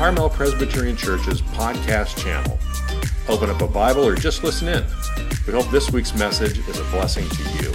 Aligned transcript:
Carmel 0.00 0.30
Presbyterian 0.30 0.96
Church's 0.96 1.42
podcast 1.42 2.16
channel. 2.16 2.58
Open 3.28 3.50
up 3.50 3.60
a 3.60 3.68
Bible 3.68 4.02
or 4.02 4.14
just 4.14 4.42
listen 4.42 4.66
in. 4.66 4.82
We 5.46 5.52
hope 5.52 5.70
this 5.70 5.92
week's 5.92 6.14
message 6.14 6.56
is 6.66 6.78
a 6.78 6.84
blessing 6.84 7.28
to 7.28 7.42
you. 7.62 7.70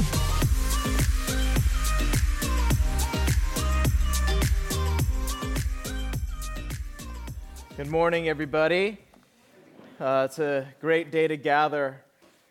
Good 7.78 7.92
morning, 7.92 8.28
everybody. 8.28 8.98
Uh, 10.00 10.24
it's 10.28 10.40
a 10.40 10.68
great 10.82 11.12
day 11.12 11.28
to 11.28 11.38
gather. 11.38 12.02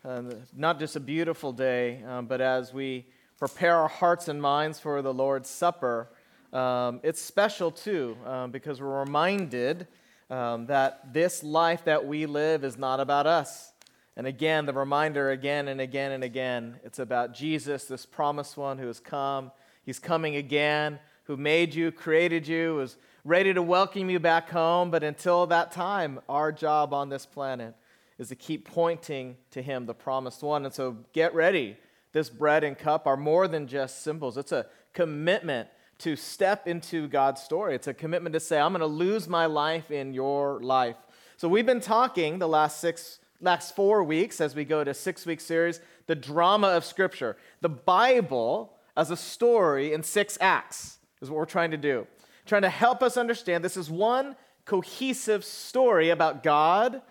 Uh, 0.04 0.22
not 0.56 0.78
just 0.78 0.94
a 0.94 1.00
beautiful 1.00 1.50
day, 1.52 2.00
um, 2.04 2.26
but 2.26 2.40
as 2.40 2.72
we 2.72 3.06
prepare 3.40 3.74
our 3.74 3.88
hearts 3.88 4.28
and 4.28 4.40
minds 4.40 4.78
for 4.78 5.02
the 5.02 5.12
Lord's 5.12 5.50
Supper, 5.50 6.10
um, 6.54 7.00
it's 7.02 7.20
special 7.20 7.72
too, 7.72 8.16
um, 8.24 8.52
because 8.52 8.80
we're 8.80 9.00
reminded 9.00 9.88
um, 10.30 10.66
that 10.66 11.12
this 11.12 11.42
life 11.42 11.84
that 11.84 12.06
we 12.06 12.26
live 12.26 12.62
is 12.62 12.78
not 12.78 13.00
about 13.00 13.26
us. 13.26 13.72
And 14.16 14.26
again, 14.28 14.64
the 14.64 14.72
reminder 14.72 15.30
again 15.30 15.66
and 15.66 15.80
again 15.80 16.12
and 16.12 16.22
again 16.22 16.76
it's 16.84 17.00
about 17.00 17.34
Jesus, 17.34 17.86
this 17.86 18.06
promised 18.06 18.56
one 18.56 18.78
who 18.78 18.86
has 18.86 19.00
come. 19.00 19.50
He's 19.84 19.98
coming 19.98 20.36
again, 20.36 21.00
who 21.24 21.36
made 21.36 21.74
you, 21.74 21.90
created 21.90 22.46
you, 22.46 22.78
is 22.80 22.96
ready 23.24 23.52
to 23.52 23.60
welcome 23.60 24.08
you 24.08 24.20
back 24.20 24.48
home. 24.48 24.92
But 24.92 25.02
until 25.02 25.46
that 25.48 25.72
time, 25.72 26.20
our 26.28 26.52
job 26.52 26.94
on 26.94 27.08
this 27.08 27.26
planet 27.26 27.74
is 28.16 28.28
to 28.28 28.36
keep 28.36 28.64
pointing 28.64 29.36
to 29.50 29.60
Him, 29.60 29.86
the 29.86 29.94
promised 29.94 30.44
one. 30.44 30.64
And 30.64 30.72
so 30.72 30.98
get 31.12 31.34
ready. 31.34 31.76
This 32.12 32.30
bread 32.30 32.62
and 32.62 32.78
cup 32.78 33.08
are 33.08 33.16
more 33.16 33.48
than 33.48 33.66
just 33.66 34.02
symbols, 34.02 34.38
it's 34.38 34.52
a 34.52 34.66
commitment 34.92 35.68
to 35.98 36.16
step 36.16 36.66
into 36.66 37.08
God's 37.08 37.42
story. 37.42 37.74
It's 37.74 37.86
a 37.86 37.94
commitment 37.94 38.32
to 38.34 38.40
say, 38.40 38.58
I'm 38.58 38.72
going 38.72 38.80
to 38.80 38.86
lose 38.86 39.28
my 39.28 39.46
life 39.46 39.90
in 39.90 40.12
your 40.12 40.60
life. 40.60 40.96
So 41.36 41.48
we've 41.48 41.66
been 41.66 41.80
talking 41.80 42.38
the 42.38 42.48
last 42.48 42.80
six, 42.80 43.18
last 43.40 43.76
four 43.76 44.02
weeks 44.04 44.40
as 44.40 44.54
we 44.54 44.64
go 44.64 44.84
to 44.84 44.94
six 44.94 45.26
week 45.26 45.40
series, 45.40 45.80
the 46.06 46.14
drama 46.14 46.68
of 46.68 46.84
Scripture. 46.84 47.36
The 47.60 47.68
Bible 47.68 48.72
as 48.96 49.10
a 49.10 49.16
story 49.16 49.92
in 49.92 50.02
six 50.02 50.38
acts 50.40 50.98
is 51.20 51.30
what 51.30 51.38
we're 51.38 51.44
trying 51.44 51.70
to 51.70 51.76
do. 51.76 52.06
Trying 52.46 52.62
to 52.62 52.70
help 52.70 53.02
us 53.02 53.16
understand 53.16 53.64
this 53.64 53.76
is 53.76 53.90
one 53.90 54.36
cohesive 54.64 55.44
story 55.44 56.10
about 56.10 56.42
God, 56.42 57.02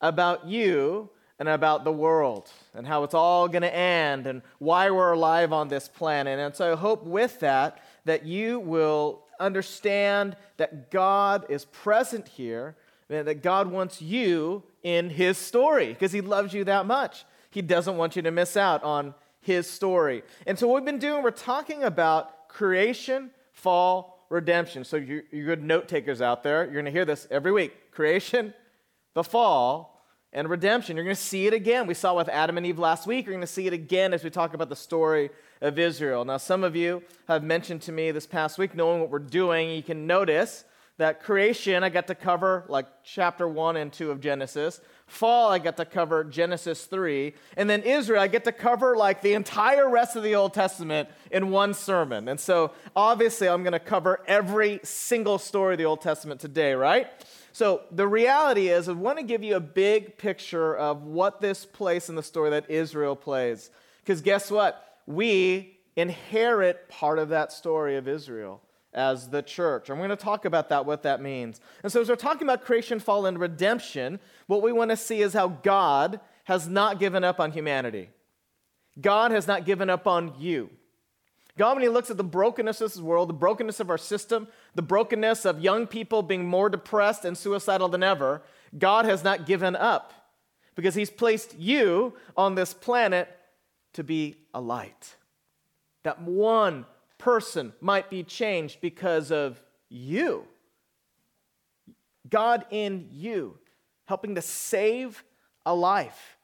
about 0.00 0.46
you, 0.46 1.10
and 1.38 1.48
about 1.48 1.84
the 1.84 1.92
world 1.92 2.50
and 2.74 2.86
how 2.86 3.04
it's 3.04 3.14
all 3.14 3.48
going 3.48 3.62
to 3.62 3.74
end 3.74 4.26
and 4.26 4.42
why 4.58 4.90
we're 4.90 5.12
alive 5.12 5.52
on 5.52 5.68
this 5.68 5.88
planet. 5.88 6.38
And 6.38 6.54
so 6.54 6.72
I 6.72 6.76
hope 6.76 7.04
with 7.04 7.40
that 7.40 7.80
that 8.08 8.24
you 8.24 8.60
will 8.60 9.22
understand 9.40 10.36
that 10.56 10.90
God 10.90 11.46
is 11.48 11.64
present 11.66 12.28
here 12.28 12.76
and 13.08 13.26
that 13.26 13.42
God 13.42 13.70
wants 13.70 14.02
you 14.02 14.62
in 14.82 15.10
his 15.10 15.38
story 15.38 15.88
because 15.88 16.12
he 16.12 16.20
loves 16.20 16.52
you 16.52 16.64
that 16.64 16.86
much. 16.86 17.24
He 17.50 17.62
doesn't 17.62 17.96
want 17.96 18.16
you 18.16 18.22
to 18.22 18.30
miss 18.30 18.56
out 18.56 18.82
on 18.82 19.14
his 19.40 19.68
story. 19.68 20.22
And 20.46 20.58
so 20.58 20.68
what 20.68 20.76
we've 20.76 20.84
been 20.84 20.98
doing, 20.98 21.22
we're 21.22 21.30
talking 21.30 21.84
about 21.84 22.48
creation, 22.48 23.30
fall, 23.52 24.26
redemption. 24.28 24.84
So 24.84 24.96
you, 24.96 25.22
you 25.30 25.44
good 25.44 25.62
note 25.62 25.88
takers 25.88 26.20
out 26.20 26.42
there, 26.42 26.64
you're 26.64 26.74
going 26.74 26.84
to 26.84 26.90
hear 26.90 27.04
this 27.04 27.26
every 27.30 27.52
week. 27.52 27.90
Creation, 27.90 28.52
the 29.14 29.24
fall, 29.24 29.97
and 30.32 30.48
redemption. 30.48 30.96
You're 30.96 31.04
going 31.04 31.16
to 31.16 31.22
see 31.22 31.46
it 31.46 31.54
again. 31.54 31.86
We 31.86 31.94
saw 31.94 32.14
with 32.14 32.28
Adam 32.28 32.56
and 32.56 32.66
Eve 32.66 32.78
last 32.78 33.06
week. 33.06 33.26
You're 33.26 33.34
going 33.34 33.40
to 33.40 33.46
see 33.46 33.66
it 33.66 33.72
again 33.72 34.12
as 34.12 34.22
we 34.22 34.30
talk 34.30 34.54
about 34.54 34.68
the 34.68 34.76
story 34.76 35.30
of 35.60 35.78
Israel. 35.78 36.24
Now, 36.24 36.36
some 36.36 36.64
of 36.64 36.76
you 36.76 37.02
have 37.26 37.42
mentioned 37.42 37.82
to 37.82 37.92
me 37.92 38.10
this 38.10 38.26
past 38.26 38.58
week, 38.58 38.74
knowing 38.74 39.00
what 39.00 39.10
we're 39.10 39.18
doing, 39.18 39.70
you 39.70 39.82
can 39.82 40.06
notice 40.06 40.64
that 40.98 41.22
creation, 41.22 41.84
I 41.84 41.90
got 41.90 42.08
to 42.08 42.14
cover 42.14 42.64
like 42.68 42.86
chapter 43.04 43.46
1 43.48 43.76
and 43.76 43.92
2 43.92 44.10
of 44.10 44.20
Genesis. 44.20 44.80
Fall, 45.06 45.50
I 45.50 45.60
got 45.60 45.76
to 45.76 45.84
cover 45.84 46.24
Genesis 46.24 46.86
3. 46.86 47.34
And 47.56 47.70
then 47.70 47.82
Israel, 47.82 48.20
I 48.20 48.26
get 48.26 48.44
to 48.44 48.52
cover 48.52 48.96
like 48.96 49.22
the 49.22 49.34
entire 49.34 49.88
rest 49.88 50.16
of 50.16 50.24
the 50.24 50.34
Old 50.34 50.54
Testament 50.54 51.08
in 51.30 51.50
one 51.50 51.72
sermon. 51.72 52.28
And 52.28 52.38
so 52.38 52.72
obviously, 52.96 53.48
I'm 53.48 53.62
going 53.62 53.72
to 53.72 53.78
cover 53.78 54.20
every 54.26 54.80
single 54.82 55.38
story 55.38 55.74
of 55.74 55.78
the 55.78 55.84
Old 55.84 56.00
Testament 56.00 56.40
today, 56.40 56.74
right? 56.74 57.08
So 57.52 57.82
the 57.90 58.06
reality 58.06 58.68
is, 58.68 58.88
I 58.88 58.92
want 58.92 59.18
to 59.18 59.24
give 59.24 59.42
you 59.42 59.56
a 59.56 59.60
big 59.60 60.18
picture 60.18 60.76
of 60.76 61.02
what 61.02 61.40
this 61.40 61.64
place 61.64 62.08
in 62.08 62.14
the 62.14 62.22
story 62.22 62.50
that 62.50 62.70
Israel 62.70 63.16
plays. 63.16 63.70
Because 64.02 64.20
guess 64.20 64.50
what? 64.50 64.98
We 65.06 65.78
inherit 65.96 66.88
part 66.88 67.18
of 67.18 67.30
that 67.30 67.52
story 67.52 67.96
of 67.96 68.06
Israel 68.06 68.62
as 68.92 69.28
the 69.28 69.42
church. 69.42 69.90
And 69.90 69.98
we're 69.98 70.06
going 70.06 70.16
to 70.16 70.24
talk 70.24 70.44
about 70.44 70.68
that, 70.68 70.86
what 70.86 71.02
that 71.02 71.20
means. 71.20 71.60
And 71.82 71.92
so, 71.92 72.00
as 72.00 72.08
we're 72.08 72.16
talking 72.16 72.46
about 72.46 72.64
creation, 72.64 73.00
fall, 73.00 73.26
and 73.26 73.38
redemption, 73.38 74.20
what 74.46 74.62
we 74.62 74.72
want 74.72 74.90
to 74.90 74.96
see 74.96 75.20
is 75.20 75.32
how 75.34 75.48
God 75.48 76.20
has 76.44 76.68
not 76.68 76.98
given 76.98 77.24
up 77.24 77.40
on 77.40 77.52
humanity. 77.52 78.10
God 79.00 79.30
has 79.30 79.46
not 79.46 79.64
given 79.64 79.90
up 79.90 80.06
on 80.06 80.34
you. 80.38 80.70
God, 81.58 81.74
when 81.74 81.82
He 81.82 81.88
looks 81.88 82.10
at 82.10 82.16
the 82.16 82.24
brokenness 82.24 82.80
of 82.80 82.92
this 82.92 83.02
world, 83.02 83.28
the 83.28 83.34
brokenness 83.34 83.80
of 83.80 83.90
our 83.90 83.98
system, 83.98 84.48
the 84.74 84.82
brokenness 84.82 85.44
of 85.44 85.60
young 85.60 85.86
people 85.86 86.22
being 86.22 86.46
more 86.46 86.70
depressed 86.70 87.24
and 87.24 87.36
suicidal 87.36 87.88
than 87.88 88.02
ever, 88.02 88.42
God 88.78 89.04
has 89.04 89.24
not 89.24 89.44
given 89.44 89.74
up 89.74 90.12
because 90.76 90.94
He's 90.94 91.10
placed 91.10 91.58
you 91.58 92.14
on 92.36 92.54
this 92.54 92.72
planet 92.72 93.28
to 93.94 94.04
be 94.04 94.36
a 94.54 94.60
light. 94.60 95.16
That 96.04 96.22
one 96.22 96.86
person 97.18 97.72
might 97.80 98.08
be 98.08 98.22
changed 98.22 98.80
because 98.80 99.32
of 99.32 99.60
you. 99.88 100.44
God 102.30 102.64
in 102.70 103.08
you, 103.10 103.58
helping 104.06 104.36
to 104.36 104.42
save 104.42 105.24
a 105.66 105.74
life. 105.74 106.36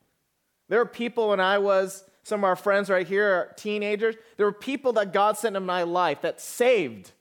There 0.68 0.80
are 0.80 0.86
people 0.86 1.28
when 1.28 1.40
I 1.40 1.58
was 1.58 2.04
some 2.24 2.40
of 2.40 2.44
our 2.44 2.56
friends 2.56 2.88
right 2.88 3.06
here 3.06 3.26
are 3.26 3.52
teenagers. 3.56 4.16
There 4.36 4.46
were 4.46 4.52
people 4.52 4.94
that 4.94 5.12
God 5.12 5.36
sent 5.36 5.56
in 5.56 5.64
my 5.64 5.82
life 5.82 6.22
that 6.22 6.40
saved 6.40 7.12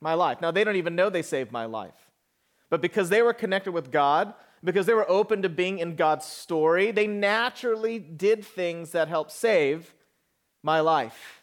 my 0.00 0.14
life. 0.14 0.40
Now, 0.40 0.50
they 0.50 0.64
don't 0.64 0.76
even 0.76 0.96
know 0.96 1.10
they 1.10 1.22
saved 1.22 1.52
my 1.52 1.66
life. 1.66 2.10
But 2.70 2.80
because 2.80 3.10
they 3.10 3.20
were 3.20 3.34
connected 3.34 3.72
with 3.72 3.92
God, 3.92 4.32
because 4.64 4.86
they 4.86 4.94
were 4.94 5.08
open 5.10 5.42
to 5.42 5.50
being 5.50 5.78
in 5.78 5.94
God's 5.94 6.24
story, 6.24 6.90
they 6.90 7.06
naturally 7.06 7.98
did 7.98 8.42
things 8.44 8.92
that 8.92 9.08
helped 9.08 9.30
save 9.30 9.94
my 10.62 10.80
life. 10.80 11.42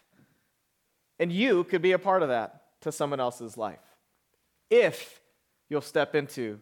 And 1.19 1.31
you 1.31 1.63
could 1.65 1.83
be 1.83 1.91
a 1.91 1.99
part 1.99 2.23
of 2.23 2.29
that 2.29 2.63
to 2.81 2.91
someone 2.91 3.19
else's 3.19 3.57
life 3.57 3.79
if 4.69 5.21
you'll 5.69 5.81
step 5.81 6.15
into 6.15 6.59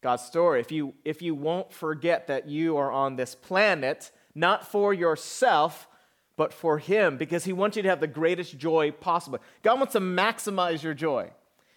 God's 0.00 0.24
story. 0.24 0.60
If 0.60 0.70
you, 0.70 0.94
if 1.04 1.22
you 1.22 1.34
won't 1.34 1.72
forget 1.72 2.28
that 2.28 2.48
you 2.48 2.76
are 2.76 2.90
on 2.90 3.16
this 3.16 3.34
planet 3.34 4.10
not 4.34 4.66
for 4.66 4.94
yourself, 4.94 5.88
but 6.36 6.52
for 6.52 6.78
Him, 6.78 7.16
because 7.16 7.44
He 7.44 7.52
wants 7.52 7.76
you 7.76 7.82
to 7.82 7.88
have 7.88 8.00
the 8.00 8.06
greatest 8.06 8.58
joy 8.58 8.90
possible. 8.90 9.38
God 9.62 9.78
wants 9.78 9.92
to 9.92 10.00
maximize 10.00 10.82
your 10.82 10.94
joy. 10.94 11.30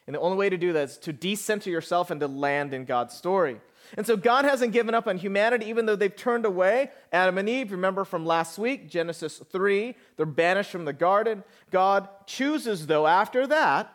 And 0.07 0.13
the 0.15 0.19
only 0.19 0.37
way 0.37 0.49
to 0.49 0.57
do 0.57 0.73
that 0.73 0.89
is 0.89 0.97
to 0.99 1.13
decenter 1.13 1.69
yourself 1.69 2.11
and 2.11 2.19
to 2.21 2.27
land 2.27 2.73
in 2.73 2.85
God's 2.85 3.15
story. 3.15 3.59
And 3.97 4.05
so 4.05 4.15
God 4.15 4.45
hasn't 4.45 4.73
given 4.73 4.93
up 4.93 5.07
on 5.07 5.17
humanity, 5.17 5.67
even 5.67 5.85
though 5.85 5.95
they've 5.95 6.15
turned 6.15 6.45
away. 6.45 6.91
Adam 7.11 7.37
and 7.37 7.49
Eve, 7.49 7.71
remember 7.71 8.03
from 8.03 8.25
last 8.25 8.57
week, 8.57 8.89
Genesis 8.89 9.41
3, 9.51 9.95
they're 10.17 10.25
banished 10.25 10.71
from 10.71 10.85
the 10.85 10.93
garden. 10.93 11.43
God 11.71 12.07
chooses, 12.27 12.87
though, 12.87 13.07
after 13.07 13.47
that, 13.47 13.93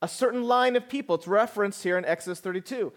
a 0.00 0.08
certain 0.08 0.44
line 0.44 0.76
of 0.76 0.88
people. 0.88 1.14
It's 1.14 1.28
referenced 1.28 1.82
here 1.82 1.98
in 1.98 2.04
Exodus 2.04 2.40
32 2.40 2.92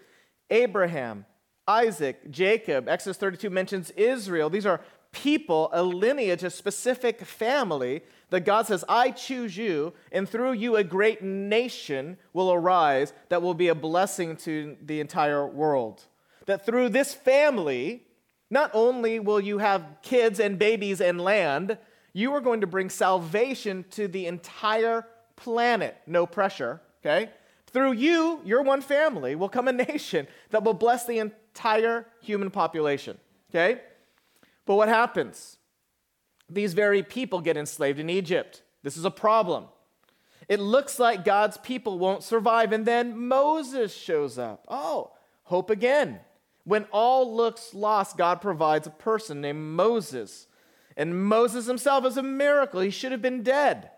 Abraham, 0.50 1.26
Isaac, 1.68 2.30
Jacob. 2.30 2.88
Exodus 2.88 3.16
32 3.16 3.50
mentions 3.50 3.90
Israel. 3.92 4.48
These 4.48 4.66
are 4.66 4.80
people, 5.12 5.70
a 5.72 5.82
lineage, 5.82 6.44
a 6.44 6.50
specific 6.50 7.24
family 7.24 8.02
that 8.30 8.44
God 8.44 8.66
says, 8.66 8.84
I 8.88 9.10
choose 9.10 9.56
you, 9.56 9.94
and 10.12 10.28
through 10.28 10.52
you 10.52 10.76
a 10.76 10.84
great 10.84 11.22
nation 11.22 12.18
will 12.32 12.52
arise 12.52 13.12
that 13.28 13.42
will 13.42 13.54
be 13.54 13.68
a 13.68 13.74
blessing 13.74 14.36
to 14.38 14.76
the 14.82 15.00
entire 15.00 15.46
world. 15.46 16.04
That 16.46 16.66
through 16.66 16.90
this 16.90 17.14
family, 17.14 18.04
not 18.50 18.70
only 18.74 19.18
will 19.20 19.40
you 19.40 19.58
have 19.58 19.84
kids 20.02 20.38
and 20.38 20.58
babies 20.58 21.00
and 21.00 21.20
land, 21.20 21.78
you 22.12 22.32
are 22.32 22.40
going 22.40 22.60
to 22.60 22.66
bring 22.66 22.90
salvation 22.90 23.84
to 23.92 24.08
the 24.08 24.26
entire 24.26 25.06
planet. 25.36 25.96
No 26.06 26.26
pressure, 26.26 26.80
okay? 27.04 27.30
Through 27.68 27.92
you, 27.92 28.40
your 28.44 28.62
one 28.62 28.80
family, 28.80 29.34
will 29.34 29.48
come 29.48 29.68
a 29.68 29.72
nation 29.88 30.26
that 30.50 30.64
will 30.64 30.74
bless 30.74 31.06
the 31.06 31.18
entire 31.18 31.45
human 32.20 32.50
population. 32.50 33.18
Okay? 33.50 33.80
But 34.64 34.74
what 34.74 34.88
happens? 34.88 35.58
These 36.48 36.74
very 36.74 37.02
people 37.02 37.40
get 37.40 37.56
enslaved 37.56 37.98
in 37.98 38.08
Egypt. 38.10 38.62
This 38.82 38.96
is 38.96 39.04
a 39.04 39.10
problem. 39.10 39.64
It 40.48 40.60
looks 40.60 40.98
like 40.98 41.24
God's 41.24 41.56
people 41.58 41.98
won't 41.98 42.22
survive. 42.22 42.72
And 42.72 42.86
then 42.86 43.18
Moses 43.18 43.92
shows 43.94 44.38
up. 44.38 44.64
Oh, 44.68 45.12
hope 45.44 45.70
again. 45.70 46.20
When 46.64 46.84
all 46.92 47.34
looks 47.34 47.74
lost, 47.74 48.16
God 48.16 48.40
provides 48.40 48.86
a 48.86 48.90
person 48.90 49.40
named 49.40 49.60
Moses. 49.60 50.46
And 50.96 51.24
Moses 51.24 51.66
himself 51.66 52.04
is 52.06 52.16
a 52.16 52.22
miracle. 52.22 52.80
He 52.80 52.90
should 52.90 53.12
have 53.12 53.22
been 53.22 53.42
dead. 53.42 53.90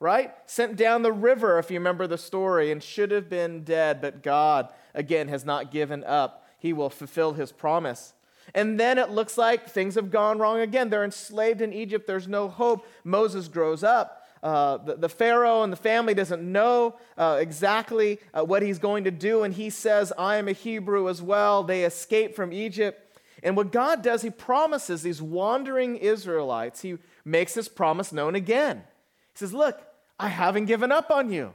right? 0.00 0.32
Sent 0.46 0.76
down 0.76 1.02
the 1.02 1.12
river, 1.12 1.58
if 1.58 1.70
you 1.70 1.78
remember 1.78 2.06
the 2.06 2.18
story, 2.18 2.70
and 2.70 2.82
should 2.82 3.10
have 3.10 3.28
been 3.28 3.64
dead, 3.64 4.00
but 4.00 4.22
God, 4.22 4.68
again, 4.94 5.28
has 5.28 5.44
not 5.44 5.70
given 5.70 6.04
up. 6.04 6.44
He 6.58 6.72
will 6.72 6.90
fulfill 6.90 7.34
his 7.34 7.52
promise. 7.52 8.14
And 8.54 8.80
then 8.80 8.98
it 8.98 9.10
looks 9.10 9.36
like 9.36 9.68
things 9.68 9.94
have 9.94 10.10
gone 10.10 10.38
wrong 10.38 10.60
again. 10.60 10.88
They're 10.88 11.04
enslaved 11.04 11.60
in 11.60 11.72
Egypt. 11.72 12.06
There's 12.06 12.28
no 12.28 12.48
hope. 12.48 12.86
Moses 13.04 13.48
grows 13.48 13.84
up. 13.84 14.26
Uh, 14.42 14.76
the, 14.78 14.94
the, 14.94 15.08
Pharaoh 15.08 15.62
and 15.62 15.72
the 15.72 15.76
family 15.76 16.14
doesn't 16.14 16.40
know 16.40 16.96
uh, 17.16 17.38
exactly 17.40 18.20
uh, 18.32 18.44
what 18.44 18.62
he's 18.62 18.78
going 18.78 19.04
to 19.04 19.10
do, 19.10 19.42
and 19.42 19.52
he 19.52 19.68
says, 19.68 20.12
I 20.16 20.36
am 20.36 20.46
a 20.46 20.52
Hebrew 20.52 21.08
as 21.08 21.20
well. 21.20 21.64
They 21.64 21.84
escape 21.84 22.36
from 22.36 22.52
Egypt. 22.52 23.18
And 23.42 23.56
what 23.56 23.72
God 23.72 24.02
does, 24.02 24.22
he 24.22 24.30
promises 24.30 25.02
these 25.02 25.20
wandering 25.20 25.96
Israelites, 25.96 26.82
he 26.82 26.98
makes 27.24 27.54
his 27.54 27.68
promise 27.68 28.12
known 28.12 28.34
again. 28.34 28.84
He 29.32 29.38
says, 29.38 29.52
Look, 29.52 29.80
I 30.18 30.28
haven't 30.28 30.66
given 30.66 30.92
up 30.92 31.10
on 31.10 31.30
you. 31.30 31.52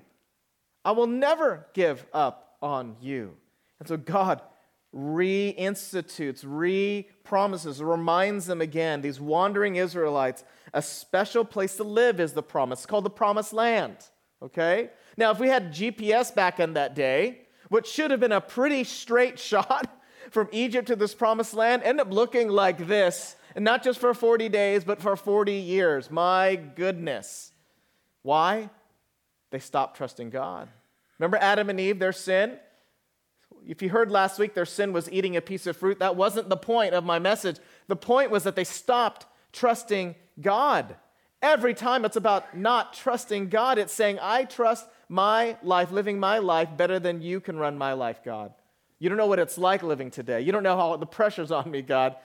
I 0.86 0.92
will 0.92 1.08
never 1.08 1.68
give 1.74 2.06
up 2.14 2.58
on 2.62 2.98
you. 3.02 3.36
And 3.80 3.88
so 3.88 3.98
God 3.98 4.42
reinstitutes, 4.96 6.44
re 6.46 7.08
promises, 7.24 7.82
reminds 7.82 8.46
them 8.46 8.62
again, 8.62 9.02
these 9.02 9.20
wandering 9.20 9.76
Israelites, 9.76 10.44
a 10.74 10.82
special 10.82 11.46
place 11.46 11.76
to 11.78 11.84
live 11.84 12.20
is 12.20 12.34
the 12.34 12.44
promise. 12.44 12.80
It's 12.80 12.86
called 12.86 13.06
the 13.06 13.10
promised 13.10 13.54
land. 13.54 13.98
Okay? 14.42 14.90
Now, 15.18 15.32
if 15.32 15.40
we 15.40 15.48
had 15.48 15.74
GPS 15.74 16.34
back 16.34 16.60
in 16.60 16.74
that 16.74 16.96
day, 16.96 17.42
what 17.70 17.88
should 17.88 18.12
have 18.12 18.20
been 18.20 18.32
a 18.32 18.42
pretty 18.42 18.84
straight 18.84 19.40
shot 19.52 19.90
from 20.32 20.50
Egypt 20.52 20.88
to 20.88 20.96
this 20.96 21.14
promised 21.14 21.54
land 21.54 21.84
end 21.84 22.00
up 22.00 22.12
looking 22.12 22.50
like 22.50 22.88
this, 22.88 23.36
and 23.56 23.64
not 23.64 23.84
just 23.84 24.00
for 24.00 24.14
40 24.14 24.50
days, 24.50 24.84
but 24.84 25.02
for 25.02 25.16
40 25.16 25.54
years. 25.54 26.10
My 26.10 26.56
goodness. 26.56 27.52
Why? 28.24 28.70
They 29.52 29.60
stopped 29.60 29.98
trusting 29.98 30.32
God. 30.32 30.70
Remember 31.20 31.38
Adam 31.38 31.70
and 31.70 31.80
Eve, 31.80 32.00
their 32.00 32.12
sin? 32.12 32.58
If 33.68 33.82
you 33.82 33.90
heard 33.90 34.12
last 34.12 34.40
week, 34.40 34.54
their 34.54 34.66
sin 34.66 34.94
was 34.94 35.12
eating 35.12 35.36
a 35.36 35.42
piece 35.42 35.68
of 35.68 35.78
fruit. 35.78 36.00
That 36.00 36.16
wasn't 36.16 36.50
the 36.50 36.58
point 36.58 36.94
of 36.94 37.04
my 37.04 37.20
message. 37.20 37.58
The 37.88 37.96
point 37.96 38.32
was 38.32 38.44
that 38.44 38.56
they 38.56 38.64
stopped 38.64 39.26
trusting 39.52 40.16
God. 40.42 40.96
Every 41.42 41.74
time 41.74 42.06
it's 42.06 42.16
about 42.16 42.58
not 42.58 42.94
trusting 42.94 43.50
God, 43.50 43.78
it's 43.78 43.94
saying, 43.94 44.18
I 44.22 44.46
trust 44.46 44.88
my 45.10 45.58
life, 45.62 45.92
living 45.92 46.20
my 46.20 46.40
life 46.40 46.70
better 46.76 47.00
than 47.00 47.22
you 47.22 47.40
can 47.40 47.58
run 47.58 47.78
my 47.78 47.94
life, 47.94 48.24
God. 48.24 48.54
You 49.00 49.10
don't 49.10 49.18
know 49.18 49.28
what 49.28 49.40
it's 49.40 49.58
like 49.58 49.84
living 49.84 50.10
today. 50.10 50.42
You 50.42 50.52
don't 50.52 50.64
know 50.64 50.78
how 50.78 50.96
the 50.96 51.06
pressure's 51.06 51.52
on 51.52 51.70
me, 51.70 51.82
God. 51.82 52.16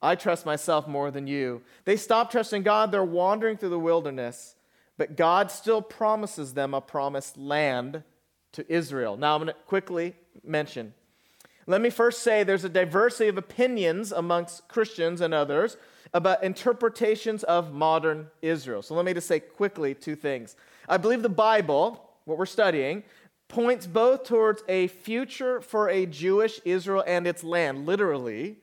I 0.00 0.14
trust 0.14 0.46
myself 0.46 0.88
more 0.88 1.10
than 1.10 1.26
you. 1.26 1.62
They 1.84 1.96
stopped 1.96 2.32
trusting 2.32 2.62
God. 2.62 2.90
They're 2.90 3.04
wandering 3.04 3.56
through 3.56 3.68
the 3.68 3.78
wilderness, 3.78 4.56
but 4.96 5.16
God 5.16 5.50
still 5.50 5.82
promises 5.82 6.54
them 6.54 6.74
a 6.74 6.80
promised 6.80 7.36
land 7.36 8.02
to 8.52 8.72
Israel. 8.72 9.16
Now, 9.16 9.34
I'm 9.34 9.42
going 9.42 9.54
to 9.54 9.60
quickly 9.66 10.14
mention. 10.44 10.94
Let 11.66 11.80
me 11.80 11.90
first 11.90 12.22
say 12.22 12.42
there's 12.42 12.64
a 12.64 12.68
diversity 12.68 13.28
of 13.28 13.38
opinions 13.38 14.10
amongst 14.12 14.66
Christians 14.68 15.20
and 15.20 15.32
others 15.32 15.76
about 16.12 16.42
interpretations 16.42 17.44
of 17.44 17.72
modern 17.72 18.28
Israel. 18.42 18.82
So 18.82 18.94
let 18.94 19.04
me 19.04 19.14
just 19.14 19.28
say 19.28 19.40
quickly 19.40 19.94
two 19.94 20.16
things. 20.16 20.56
I 20.88 20.96
believe 20.96 21.22
the 21.22 21.28
Bible, 21.28 22.10
what 22.24 22.36
we're 22.36 22.46
studying, 22.46 23.04
points 23.48 23.86
both 23.86 24.24
towards 24.24 24.64
a 24.68 24.88
future 24.88 25.60
for 25.60 25.88
a 25.88 26.06
Jewish 26.06 26.60
Israel 26.64 27.04
and 27.06 27.26
its 27.26 27.44
land, 27.44 27.86
literally, 27.86 28.56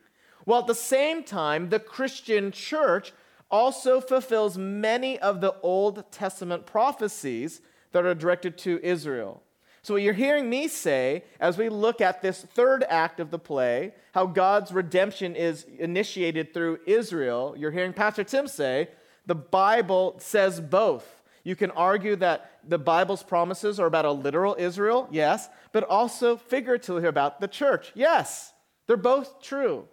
while 0.45 0.61
at 0.61 0.67
the 0.67 0.75
same 0.75 1.23
time, 1.23 1.69
the 1.69 1.79
Christian 1.79 2.51
church 2.51 3.13
also 3.51 4.01
fulfills 4.01 4.57
many 4.57 5.19
of 5.19 5.41
the 5.41 5.55
Old 5.61 6.11
Testament 6.11 6.65
prophecies 6.65 7.61
that 7.91 8.05
are 8.05 8.15
directed 8.15 8.57
to 8.59 8.79
Israel. 8.83 9.43
So, 9.89 9.95
what 9.95 10.03
you're 10.03 10.13
hearing 10.13 10.47
me 10.47 10.67
say 10.67 11.23
as 11.39 11.57
we 11.57 11.67
look 11.67 11.99
at 11.99 12.21
this 12.21 12.43
third 12.43 12.85
act 12.87 13.19
of 13.19 13.31
the 13.31 13.39
play, 13.39 13.95
how 14.13 14.27
God's 14.27 14.71
redemption 14.71 15.35
is 15.35 15.65
initiated 15.79 16.53
through 16.53 16.81
Israel, 16.85 17.55
you're 17.57 17.71
hearing 17.71 17.93
Pastor 17.93 18.23
Tim 18.23 18.47
say 18.47 18.89
the 19.25 19.33
Bible 19.33 20.13
says 20.19 20.61
both. 20.61 21.23
You 21.43 21.55
can 21.55 21.71
argue 21.71 22.15
that 22.17 22.51
the 22.63 22.77
Bible's 22.77 23.23
promises 23.23 23.79
are 23.79 23.87
about 23.87 24.05
a 24.05 24.11
literal 24.11 24.55
Israel, 24.59 25.07
yes, 25.09 25.49
but 25.71 25.83
also 25.85 26.37
figuratively 26.37 27.07
about 27.07 27.41
the 27.41 27.47
church, 27.47 27.91
yes. 27.95 28.53
They're 28.85 28.95
both 28.95 29.41
true. 29.41 29.87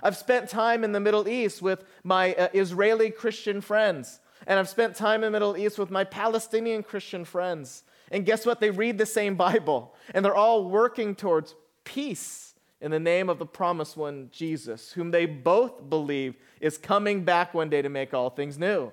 I've 0.00 0.16
spent 0.16 0.48
time 0.48 0.84
in 0.84 0.92
the 0.92 1.00
Middle 1.00 1.26
East 1.26 1.60
with 1.60 1.82
my 2.04 2.34
uh, 2.34 2.50
Israeli 2.54 3.10
Christian 3.10 3.62
friends, 3.62 4.20
and 4.46 4.60
I've 4.60 4.68
spent 4.68 4.94
time 4.94 5.24
in 5.24 5.32
the 5.32 5.40
Middle 5.40 5.56
East 5.56 5.76
with 5.76 5.90
my 5.90 6.04
Palestinian 6.04 6.84
Christian 6.84 7.24
friends. 7.24 7.82
And 8.10 8.26
guess 8.26 8.44
what? 8.44 8.60
They 8.60 8.70
read 8.70 8.98
the 8.98 9.06
same 9.06 9.36
Bible, 9.36 9.94
and 10.14 10.24
they're 10.24 10.34
all 10.34 10.64
working 10.64 11.14
towards 11.14 11.54
peace 11.84 12.54
in 12.80 12.90
the 12.90 13.00
name 13.00 13.28
of 13.28 13.38
the 13.38 13.46
promised 13.46 13.96
one, 13.96 14.30
Jesus, 14.32 14.92
whom 14.92 15.10
they 15.10 15.26
both 15.26 15.88
believe 15.88 16.36
is 16.60 16.78
coming 16.78 17.24
back 17.24 17.52
one 17.52 17.68
day 17.68 17.82
to 17.82 17.88
make 17.88 18.14
all 18.14 18.30
things 18.30 18.58
new. 18.58 18.90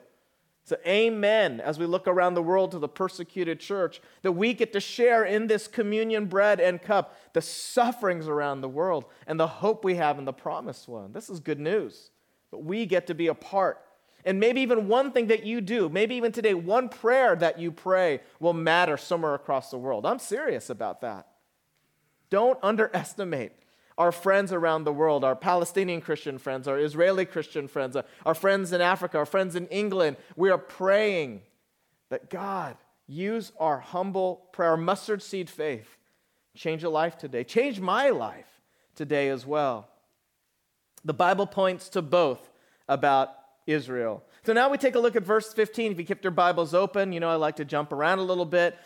So, 0.65 0.75
amen, 0.85 1.61
as 1.61 1.79
we 1.79 1.85
look 1.85 2.09
around 2.09 2.33
the 2.33 2.43
world 2.43 2.71
to 2.71 2.79
the 2.79 2.89
persecuted 2.89 3.61
church, 3.61 4.01
that 4.23 4.33
we 4.33 4.53
get 4.53 4.73
to 4.73 4.81
share 4.81 5.23
in 5.23 5.47
this 5.47 5.65
communion 5.65 6.25
bread 6.25 6.59
and 6.59 6.81
cup 6.81 7.15
the 7.31 7.41
sufferings 7.41 8.27
around 8.27 8.59
the 8.59 8.67
world 8.67 9.05
and 9.25 9.39
the 9.39 9.47
hope 9.47 9.85
we 9.85 9.95
have 9.95 10.19
in 10.19 10.25
the 10.25 10.33
promised 10.33 10.89
one. 10.89 11.13
This 11.13 11.29
is 11.29 11.39
good 11.39 11.59
news. 11.59 12.11
But 12.51 12.65
we 12.65 12.85
get 12.85 13.07
to 13.07 13.13
be 13.13 13.27
a 13.27 13.33
part 13.33 13.79
and 14.27 14.41
maybe 14.41 14.59
even 14.59 14.89
one 14.89 15.13
thing 15.13 15.27
that 15.27 15.45
you 15.45 15.61
do, 15.61 15.87
maybe 15.87 16.15
even 16.15 16.33
today, 16.33 16.53
one 16.53 16.89
prayer 16.89 17.33
that 17.37 17.59
you 17.59 17.71
pray 17.71 18.19
will 18.41 18.51
matter 18.51 18.97
somewhere 18.97 19.33
across 19.33 19.71
the 19.71 19.77
world. 19.77 20.05
I'm 20.05 20.19
serious 20.19 20.69
about 20.69 20.99
that. 20.99 21.27
Don't 22.29 22.59
underestimate 22.61 23.53
our 23.97 24.11
friends 24.11 24.51
around 24.51 24.83
the 24.83 24.91
world, 24.91 25.23
our 25.23 25.35
Palestinian 25.35 26.01
Christian 26.01 26.37
friends, 26.37 26.67
our 26.67 26.77
Israeli 26.77 27.23
Christian 27.23 27.69
friends, 27.69 27.95
our 28.25 28.35
friends 28.35 28.73
in 28.73 28.81
Africa, 28.81 29.17
our 29.17 29.25
friends 29.25 29.55
in 29.55 29.65
England. 29.67 30.17
We 30.35 30.49
are 30.49 30.57
praying 30.57 31.41
that 32.09 32.29
God 32.29 32.75
use 33.07 33.53
our 33.61 33.79
humble 33.79 34.47
prayer, 34.51 34.71
our 34.71 34.77
mustard 34.77 35.23
seed 35.23 35.49
faith, 35.49 35.95
change 36.53 36.83
a 36.83 36.89
life 36.89 37.17
today, 37.17 37.45
change 37.45 37.79
my 37.79 38.09
life 38.09 38.61
today 38.93 39.29
as 39.29 39.45
well. 39.45 39.87
The 41.05 41.13
Bible 41.13 41.47
points 41.47 41.87
to 41.89 42.01
both 42.01 42.49
about 42.89 43.33
Israel. 43.67 44.23
So 44.45 44.53
now 44.53 44.69
we 44.69 44.77
take 44.77 44.95
a 44.95 44.99
look 44.99 45.15
at 45.15 45.23
verse 45.23 45.53
15. 45.53 45.91
If 45.91 45.99
you 45.99 46.05
kept 46.05 46.23
your 46.23 46.31
Bibles 46.31 46.73
open, 46.73 47.11
you 47.11 47.19
know 47.19 47.29
I 47.29 47.35
like 47.35 47.57
to 47.57 47.65
jump 47.65 47.91
around 47.91 48.19
a 48.19 48.23
little 48.23 48.45
bit. 48.45 48.77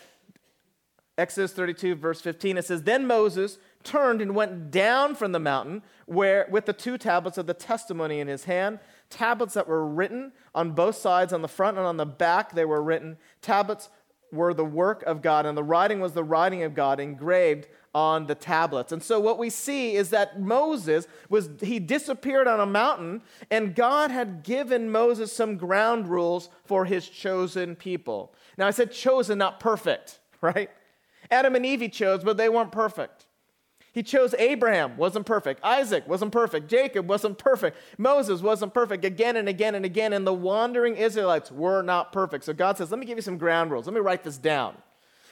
Exodus 1.18 1.54
32, 1.54 1.96
verse 1.96 2.20
15, 2.20 2.58
it 2.58 2.66
says, 2.66 2.84
Then 2.84 3.06
Moses 3.06 3.60
turned 3.84 4.22
and 4.22 4.34
went 4.34 4.72
down 4.72 5.14
from 5.14 5.34
the 5.34 5.40
mountain 5.40 5.84
where, 6.08 6.48
with 6.50 6.66
the 6.66 6.74
two 6.74 6.98
tablets 6.98 7.38
of 7.38 7.46
the 7.46 7.54
testimony 7.54 8.20
in 8.20 8.28
his 8.28 8.46
hand, 8.46 8.80
tablets 9.10 9.54
that 9.54 9.68
were 9.68 9.86
written 9.86 10.32
on 10.56 10.72
both 10.72 10.96
sides, 10.96 11.32
on 11.32 11.44
the 11.44 11.48
front 11.48 11.78
and 11.78 11.86
on 11.86 11.98
the 11.98 12.06
back, 12.06 12.54
they 12.54 12.66
were 12.66 12.82
written. 12.82 13.18
Tablets 13.42 13.90
were 14.32 14.54
the 14.54 14.66
work 14.66 15.04
of 15.04 15.22
God, 15.22 15.46
and 15.46 15.58
the 15.58 15.64
writing 15.64 16.00
was 16.00 16.14
the 16.14 16.24
writing 16.24 16.64
of 16.64 16.74
God 16.74 17.00
engraved 17.00 17.68
on 17.94 18.28
the 18.28 18.36
tablets. 18.36 18.92
And 18.92 19.04
so 19.04 19.20
what 19.20 19.38
we 19.38 19.50
see 19.50 19.96
is 19.96 20.12
that 20.12 20.40
Moses 20.40 21.08
was 21.30 21.50
he 21.62 21.80
disappeared 21.80 22.48
on 22.48 22.60
a 22.60 22.66
mountain 22.66 23.22
and 23.50 23.76
God 23.76 24.12
had 24.12 24.44
given 24.44 24.90
Moses 24.90 25.34
some 25.34 25.58
ground 25.58 26.08
rules 26.08 26.50
for 26.64 26.86
his 26.86 27.10
chosen 27.10 27.76
people. 27.76 28.34
Now 28.58 28.68
I 28.68 28.72
said 28.72 28.92
chosen 28.92 29.38
not 29.38 29.60
perfect, 29.60 30.20
right? 30.42 30.70
Adam 31.30 31.56
and 31.56 31.66
Eve 31.66 31.82
he 31.82 31.90
chose, 31.90 32.24
but 32.24 32.38
they 32.38 32.50
weren't 32.50 32.72
perfect. 32.72 33.28
He 33.94 34.04
chose 34.04 34.34
Abraham, 34.40 34.96
wasn't 34.96 35.26
perfect. 35.26 35.62
Isaac 35.66 36.08
wasn't 36.08 36.32
perfect. 36.32 36.70
Jacob 36.70 37.10
wasn't 37.10 37.38
perfect. 37.38 37.78
Moses 37.98 38.42
wasn't 38.42 38.74
perfect 38.74 39.04
again 39.04 39.36
and 39.36 39.50
again 39.50 39.76
and 39.76 39.84
again. 39.84 40.14
And 40.14 40.26
the 40.26 40.34
wandering 40.34 40.96
Israelites 40.96 41.52
were 41.52 41.82
not 41.82 42.14
perfect. 42.14 42.46
So 42.46 42.54
God 42.54 42.78
says, 42.78 42.90
Let 42.90 43.02
me 43.02 43.06
give 43.06 43.18
you 43.18 43.22
some 43.22 43.38
ground 43.38 43.70
rules. 43.70 43.88
Let 43.88 43.94
me 43.94 44.00
write 44.00 44.24
this 44.24 44.38
down. 44.38 44.78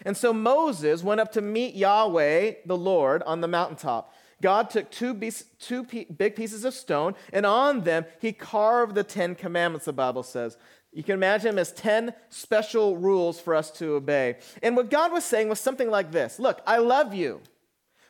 And 0.05 0.15
so 0.15 0.33
Moses 0.33 1.03
went 1.03 1.21
up 1.21 1.31
to 1.33 1.41
meet 1.41 1.75
Yahweh, 1.75 2.53
the 2.65 2.77
Lord, 2.77 3.23
on 3.23 3.41
the 3.41 3.47
mountaintop. 3.47 4.13
God 4.41 4.69
took 4.69 4.89
two, 4.89 5.13
two 5.59 5.83
big 5.83 6.35
pieces 6.35 6.63
of 6.63 6.73
stone, 6.73 7.15
and 7.33 7.45
on 7.45 7.81
them 7.81 8.05
he 8.21 8.31
carved 8.31 8.95
the 8.95 9.03
Ten 9.03 9.35
Commandments, 9.35 9.85
the 9.85 9.93
Bible 9.93 10.23
says. 10.23 10.57
You 10.91 11.03
can 11.03 11.13
imagine 11.13 11.51
them 11.51 11.59
as 11.59 11.71
10 11.73 12.13
special 12.29 12.97
rules 12.97 13.39
for 13.39 13.53
us 13.53 13.69
to 13.71 13.93
obey. 13.93 14.37
And 14.63 14.75
what 14.75 14.89
God 14.89 15.11
was 15.11 15.23
saying 15.23 15.49
was 15.49 15.59
something 15.59 15.89
like 15.89 16.11
this 16.11 16.39
Look, 16.39 16.61
I 16.65 16.77
love 16.77 17.13
you. 17.13 17.41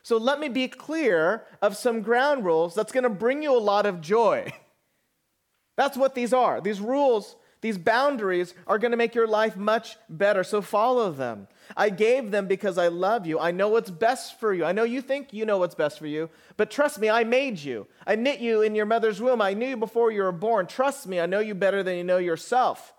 So 0.02 0.16
let 0.16 0.40
me 0.40 0.48
be 0.48 0.66
clear 0.66 1.44
of 1.60 1.76
some 1.76 2.00
ground 2.00 2.44
rules 2.44 2.74
that's 2.74 2.92
going 2.92 3.04
to 3.04 3.10
bring 3.10 3.42
you 3.42 3.56
a 3.56 3.60
lot 3.60 3.84
of 3.84 4.00
joy. 4.00 4.50
That's 5.76 5.96
what 5.96 6.14
these 6.14 6.32
are. 6.32 6.60
These 6.60 6.80
rules, 6.80 7.36
these 7.60 7.76
boundaries 7.76 8.54
are 8.66 8.78
going 8.78 8.90
to 8.90 8.96
make 8.96 9.14
your 9.14 9.26
life 9.26 9.56
much 9.56 9.96
better. 10.08 10.42
So 10.42 10.62
follow 10.62 11.12
them. 11.12 11.46
I 11.76 11.90
gave 11.90 12.30
them 12.30 12.46
because 12.46 12.78
I 12.78 12.88
love 12.88 13.26
you. 13.26 13.38
I 13.38 13.50
know 13.50 13.68
what's 13.68 13.90
best 13.90 14.40
for 14.40 14.54
you. 14.54 14.64
I 14.64 14.72
know 14.72 14.84
you 14.84 15.02
think 15.02 15.32
you 15.32 15.44
know 15.44 15.58
what's 15.58 15.74
best 15.74 15.98
for 15.98 16.06
you, 16.06 16.30
but 16.56 16.70
trust 16.70 16.98
me, 16.98 17.10
I 17.10 17.24
made 17.24 17.58
you. 17.58 17.86
I 18.06 18.16
knit 18.16 18.40
you 18.40 18.62
in 18.62 18.74
your 18.74 18.86
mother's 18.86 19.20
womb. 19.20 19.42
I 19.42 19.54
knew 19.54 19.68
you 19.68 19.76
before 19.76 20.10
you 20.10 20.22
were 20.22 20.32
born. 20.32 20.66
Trust 20.66 21.06
me, 21.06 21.20
I 21.20 21.26
know 21.26 21.40
you 21.40 21.54
better 21.54 21.82
than 21.82 21.96
you 21.96 22.04
know 22.04 22.18
yourself. 22.18 22.94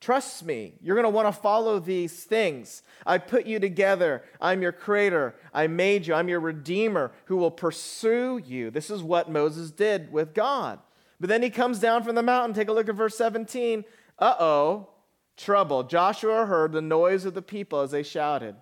Trust 0.00 0.44
me. 0.44 0.74
You're 0.80 0.94
going 0.94 1.04
to 1.04 1.10
want 1.10 1.26
to 1.26 1.40
follow 1.40 1.80
these 1.80 2.24
things. 2.24 2.82
I 3.04 3.18
put 3.18 3.46
you 3.46 3.58
together. 3.58 4.22
I'm 4.40 4.62
your 4.62 4.72
creator. 4.72 5.34
I 5.52 5.66
made 5.66 6.06
you. 6.06 6.14
I'm 6.14 6.28
your 6.28 6.40
redeemer 6.40 7.10
who 7.24 7.36
will 7.36 7.50
pursue 7.50 8.40
you. 8.44 8.70
This 8.70 8.90
is 8.90 9.02
what 9.02 9.30
Moses 9.30 9.72
did 9.72 10.12
with 10.12 10.34
God. 10.34 10.78
But 11.20 11.28
then 11.28 11.42
he 11.42 11.50
comes 11.50 11.80
down 11.80 12.02
from 12.02 12.14
the 12.14 12.22
mountain. 12.22 12.54
Take 12.54 12.68
a 12.68 12.72
look 12.72 12.88
at 12.88 12.94
verse 12.94 13.16
17. 13.16 13.84
Uh 14.18 14.34
oh, 14.38 14.88
trouble. 15.36 15.82
Joshua 15.84 16.46
heard 16.46 16.72
the 16.72 16.82
noise 16.82 17.24
of 17.24 17.34
the 17.34 17.42
people 17.42 17.80
as 17.80 17.90
they 17.90 18.02
shouted. 18.02 18.56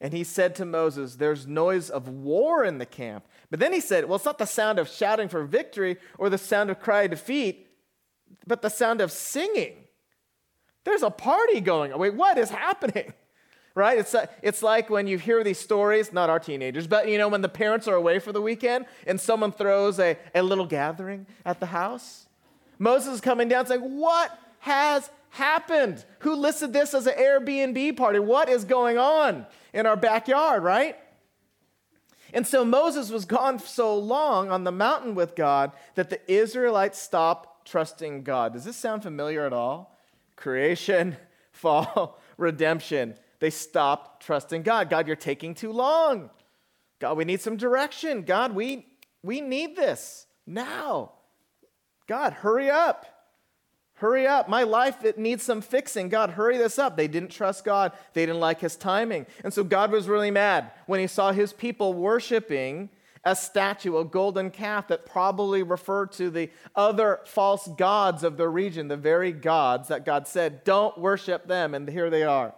And 0.00 0.12
he 0.12 0.24
said 0.24 0.54
to 0.56 0.66
Moses, 0.66 1.16
There's 1.16 1.46
noise 1.46 1.88
of 1.88 2.08
war 2.08 2.64
in 2.64 2.78
the 2.78 2.86
camp. 2.86 3.26
But 3.50 3.60
then 3.60 3.72
he 3.72 3.80
said, 3.80 4.04
Well, 4.04 4.16
it's 4.16 4.24
not 4.24 4.38
the 4.38 4.44
sound 4.44 4.78
of 4.78 4.88
shouting 4.88 5.28
for 5.28 5.44
victory 5.44 5.96
or 6.18 6.28
the 6.28 6.38
sound 6.38 6.70
of 6.70 6.80
cry 6.80 7.02
of 7.02 7.10
defeat, 7.12 7.68
but 8.46 8.60
the 8.60 8.68
sound 8.68 9.00
of 9.00 9.10
singing. 9.10 9.74
There's 10.84 11.02
a 11.02 11.10
party 11.10 11.60
going 11.60 11.92
on. 11.92 11.98
Wait, 11.98 12.14
what 12.14 12.36
is 12.38 12.50
happening? 12.50 13.12
Right? 13.76 13.98
It's, 13.98 14.16
it's 14.42 14.62
like 14.62 14.90
when 14.90 15.06
you 15.06 15.18
hear 15.18 15.44
these 15.44 15.58
stories, 15.58 16.12
not 16.12 16.28
our 16.28 16.40
teenagers, 16.40 16.88
but 16.88 17.08
you 17.08 17.18
know, 17.18 17.28
when 17.28 17.42
the 17.42 17.48
parents 17.48 17.86
are 17.86 17.94
away 17.94 18.18
for 18.18 18.32
the 18.32 18.40
weekend 18.40 18.86
and 19.06 19.20
someone 19.20 19.52
throws 19.52 20.00
a, 20.00 20.18
a 20.34 20.42
little 20.42 20.66
gathering 20.66 21.26
at 21.44 21.60
the 21.60 21.66
house. 21.66 22.26
Moses 22.78 23.14
is 23.14 23.20
coming 23.20 23.48
down 23.48 23.66
saying, 23.66 23.80
What 23.80 24.36
has 24.60 25.08
happened? 25.30 26.04
Who 26.20 26.34
listed 26.34 26.72
this 26.72 26.94
as 26.94 27.06
an 27.06 27.14
Airbnb 27.18 27.96
party? 27.96 28.18
What 28.18 28.48
is 28.48 28.64
going 28.64 28.98
on 28.98 29.46
in 29.72 29.86
our 29.86 29.96
backyard, 29.96 30.64
right? 30.64 30.96
And 32.32 32.46
so 32.46 32.64
Moses 32.64 33.10
was 33.10 33.24
gone 33.24 33.58
so 33.58 33.96
long 33.96 34.50
on 34.50 34.64
the 34.64 34.72
mountain 34.72 35.14
with 35.14 35.36
God 35.36 35.70
that 35.94 36.10
the 36.10 36.20
Israelites 36.30 37.00
stopped 37.00 37.68
trusting 37.68 38.24
God. 38.24 38.54
Does 38.54 38.64
this 38.64 38.76
sound 38.76 39.02
familiar 39.02 39.46
at 39.46 39.52
all? 39.52 39.96
creation, 40.36 41.16
fall, 41.52 42.20
redemption. 42.36 43.14
They 43.38 43.50
stopped 43.50 44.24
trusting 44.24 44.62
God. 44.62 44.90
God, 44.90 45.06
you're 45.06 45.16
taking 45.16 45.54
too 45.54 45.72
long. 45.72 46.30
God, 46.98 47.16
we 47.16 47.24
need 47.24 47.40
some 47.40 47.56
direction. 47.56 48.22
God, 48.22 48.54
we, 48.54 48.86
we 49.22 49.40
need 49.40 49.76
this 49.76 50.26
now. 50.46 51.12
God, 52.06 52.32
hurry 52.32 52.70
up. 52.70 53.06
Hurry 53.94 54.26
up. 54.26 54.48
My 54.48 54.62
life, 54.62 55.04
it 55.04 55.18
needs 55.18 55.42
some 55.42 55.62
fixing. 55.62 56.08
God, 56.08 56.30
hurry 56.30 56.58
this 56.58 56.78
up. 56.78 56.96
They 56.96 57.08
didn't 57.08 57.30
trust 57.30 57.64
God. 57.64 57.92
They 58.12 58.26
didn't 58.26 58.40
like 58.40 58.60
his 58.60 58.76
timing. 58.76 59.26
And 59.42 59.52
so 59.52 59.64
God 59.64 59.90
was 59.90 60.08
really 60.08 60.30
mad 60.30 60.70
when 60.86 61.00
he 61.00 61.06
saw 61.06 61.32
his 61.32 61.52
people 61.52 61.94
worshiping 61.94 62.90
a 63.24 63.34
statue, 63.34 63.98
a 63.98 64.04
golden 64.04 64.50
calf 64.50 64.88
that 64.88 65.04
probably 65.04 65.62
referred 65.62 66.12
to 66.12 66.30
the 66.30 66.48
other 66.76 67.20
false 67.24 67.66
gods 67.76 68.22
of 68.22 68.36
the 68.36 68.48
region, 68.48 68.86
the 68.86 68.96
very 68.96 69.32
gods 69.32 69.88
that 69.88 70.04
God 70.04 70.28
said, 70.28 70.62
don't 70.62 70.96
worship 70.96 71.48
them. 71.48 71.74
And 71.74 71.88
here 71.88 72.08
they 72.08 72.22
are 72.22 72.54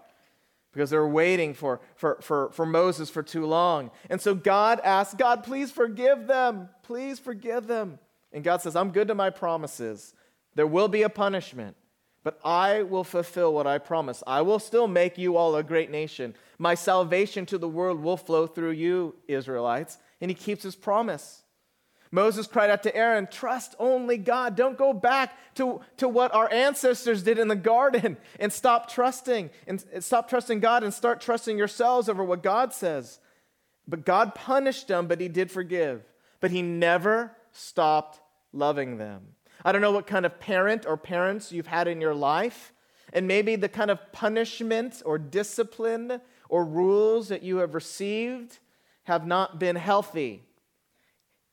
because 0.73 0.91
they're 0.91 1.07
waiting 1.07 1.55
for, 1.55 1.81
for, 1.97 2.19
for, 2.21 2.51
for 2.53 2.67
Moses 2.67 3.11
for 3.11 3.23
too 3.23 3.47
long. 3.47 3.91
And 4.11 4.21
so 4.21 4.35
God 4.35 4.81
asks, 4.85 5.15
God, 5.15 5.45
please 5.45 5.71
forgive 5.71 6.27
them. 6.27 6.69
Please 6.83 7.19
forgive 7.19 7.67
them. 7.67 7.99
And 8.33 8.45
God 8.45 8.61
says, 8.61 8.77
I'm 8.77 8.91
good 8.91 9.09
to 9.09 9.15
my 9.15 9.31
promises. 9.31 10.15
There 10.55 10.67
will 10.67 10.89
be 10.89 11.03
a 11.03 11.09
punishment, 11.09 11.77
but 12.23 12.39
I 12.45 12.83
will 12.83 13.05
fulfill 13.05 13.55
what 13.55 13.67
I 13.67 13.79
promise. 13.79 14.23
I 14.27 14.43
will 14.43 14.59
still 14.59 14.89
make 14.89 15.19
you 15.19 15.37
all 15.37 15.57
a 15.57 15.63
great 15.63 15.91
nation. 15.91 16.35
My 16.59 16.75
salvation 16.75 17.47
to 17.47 17.59
the 17.59 17.69
world 17.69 18.01
will 18.03 18.17
flow 18.17 18.47
through 18.47 18.73
you, 18.73 19.15
Israelites 19.27 19.99
and 20.21 20.31
he 20.31 20.35
keeps 20.35 20.63
his 20.63 20.77
promise. 20.77 21.43
Moses 22.11 22.47
cried 22.47 22.71
out 22.71 22.83
to 22.85 22.95
Aaron, 22.95 23.29
Trust 23.31 23.75
only 23.79 24.17
God. 24.17 24.57
Don't 24.57 24.79
go 24.79 24.93
back 24.93 25.37
to, 25.57 25.81
to 25.99 26.09
what 26.09 26.35
our 26.35 26.51
ancestors 26.53 27.23
did 27.23 27.39
in 27.39 27.49
the 27.49 27.57
garden 27.57 28.17
and 28.41 28.53
stop 28.53 28.91
trusting 28.91 29.51
and 29.67 29.85
stop 30.01 30.29
trusting 30.29 30.61
God 30.61 30.83
and 30.83 30.93
start 30.93 31.21
trusting 31.21 31.59
yourselves 31.59 32.09
over 32.09 32.25
what 32.25 32.43
God 32.43 32.73
says. 32.73 33.21
But 33.87 34.05
God 34.05 34.35
punished 34.35 34.89
them, 34.89 35.07
but 35.07 35.21
he 35.21 35.29
did 35.29 35.51
forgive. 35.51 36.03
But 36.41 36.51
he 36.51 36.63
never 36.63 37.33
stopped 37.53 38.21
loving 38.53 38.99
them. 38.99 39.35
I 39.65 39.73
don't 39.73 39.81
know 39.81 39.93
what 39.93 40.07
kind 40.07 40.25
of 40.25 40.39
parent 40.39 40.87
or 40.87 40.97
parents 40.97 41.51
you've 41.51 41.67
had 41.67 41.89
in 41.89 42.01
your 42.01 42.15
life, 42.15 42.73
and 43.13 43.27
maybe 43.27 43.57
the 43.57 43.69
kind 43.69 43.91
of 43.91 44.13
punishment 44.13 45.03
or 45.05 45.19
discipline 45.19 46.21
or 46.49 46.65
rules 46.65 47.29
that 47.29 47.43
you 47.43 47.59
have 47.59 47.75
received 47.75 48.59
have 49.05 49.27
not 49.27 49.59
been 49.59 49.77
healthy. 49.77 50.43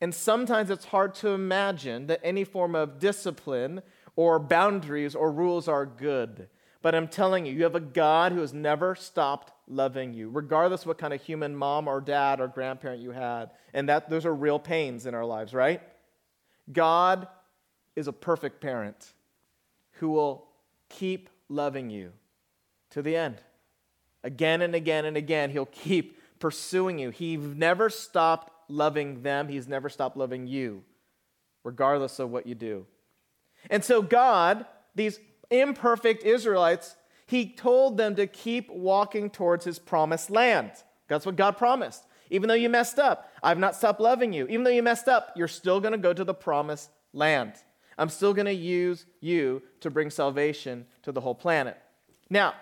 And 0.06 0.14
sometimes 0.14 0.70
it's 0.70 0.86
hard 0.86 1.16
to 1.16 1.30
imagine 1.30 2.06
that 2.06 2.22
any 2.24 2.44
form 2.44 2.76
of 2.76 3.00
discipline 3.00 3.82
or 4.16 4.38
boundaries 4.38 5.16
or 5.16 5.32
rules 5.32 5.68
are 5.68 5.88
good. 5.88 6.48
But 6.84 6.94
I'm 6.94 7.08
telling 7.08 7.48
you, 7.48 7.54
you 7.54 7.64
have 7.64 7.74
a 7.74 7.80
God 7.80 8.32
who 8.32 8.42
has 8.42 8.54
never 8.54 8.94
stopped 8.94 9.52
loving 9.68 10.14
you, 10.14 10.30
regardless 10.30 10.86
what 10.86 11.00
kind 11.00 11.12
of 11.12 11.24
human 11.24 11.56
mom 11.56 11.88
or 11.88 12.02
dad 12.02 12.40
or 12.40 12.48
grandparent 12.48 13.02
you 13.02 13.10
had. 13.10 13.50
And 13.74 13.90
that 13.90 14.08
those 14.08 14.28
are 14.28 14.36
real 14.36 14.60
pains 14.60 15.08
in 15.08 15.16
our 15.16 15.26
lives, 15.26 15.56
right? 15.56 15.82
God 16.72 17.28
is 17.96 18.08
a 18.08 18.14
perfect 18.14 18.62
parent 18.62 19.12
who 19.94 20.10
will 20.10 20.46
keep 20.88 21.32
loving 21.50 21.90
you 21.90 22.12
to 22.92 23.02
the 23.02 23.16
end. 23.16 23.42
Again 24.24 24.62
and 24.62 24.76
again 24.76 25.06
and 25.06 25.18
again, 25.18 25.50
he'll 25.50 25.66
keep 25.66 26.20
pursuing 26.38 27.00
you. 27.00 27.10
He 27.10 27.38
never 27.38 27.90
stopped 27.90 28.52
loving 28.70 29.24
them, 29.24 29.48
He's 29.48 29.68
never 29.68 29.90
stopped 29.90 30.18
loving 30.18 30.48
you, 30.48 30.84
regardless 31.64 32.20
of 32.20 32.30
what 32.30 32.48
you 32.48 32.56
do. 32.56 32.86
And 33.70 33.84
so, 33.84 34.02
God, 34.02 34.66
these 34.94 35.20
imperfect 35.50 36.24
Israelites, 36.24 36.96
He 37.26 37.52
told 37.52 37.98
them 37.98 38.16
to 38.16 38.28
keep 38.28 38.70
walking 38.70 39.30
towards 39.30 39.66
His 39.66 39.80
promised 39.80 40.30
land. 40.30 40.72
That's 41.08 41.26
what 41.26 41.36
God 41.36 41.58
promised. 41.58 42.04
Even 42.30 42.48
though 42.48 42.56
you 42.56 42.70
messed 42.70 42.98
up, 42.98 43.32
I've 43.44 43.60
not 43.60 43.76
stopped 43.76 44.00
loving 44.00 44.34
you. 44.34 44.48
Even 44.48 44.64
though 44.64 44.72
you 44.72 44.82
messed 44.82 45.08
up, 45.08 45.34
you're 45.36 45.48
still 45.48 45.80
going 45.80 45.92
to 45.92 45.98
go 45.98 46.14
to 46.14 46.24
the 46.24 46.34
promised 46.34 46.90
land. 47.14 47.54
I'm 47.98 48.10
still 48.10 48.34
going 48.34 48.48
to 48.48 48.54
use 48.54 49.06
you 49.22 49.62
to 49.82 49.90
bring 49.90 50.10
salvation 50.10 50.86
to 51.04 51.12
the 51.12 51.22
whole 51.22 51.36
planet. 51.36 51.78
Now, 52.30 52.56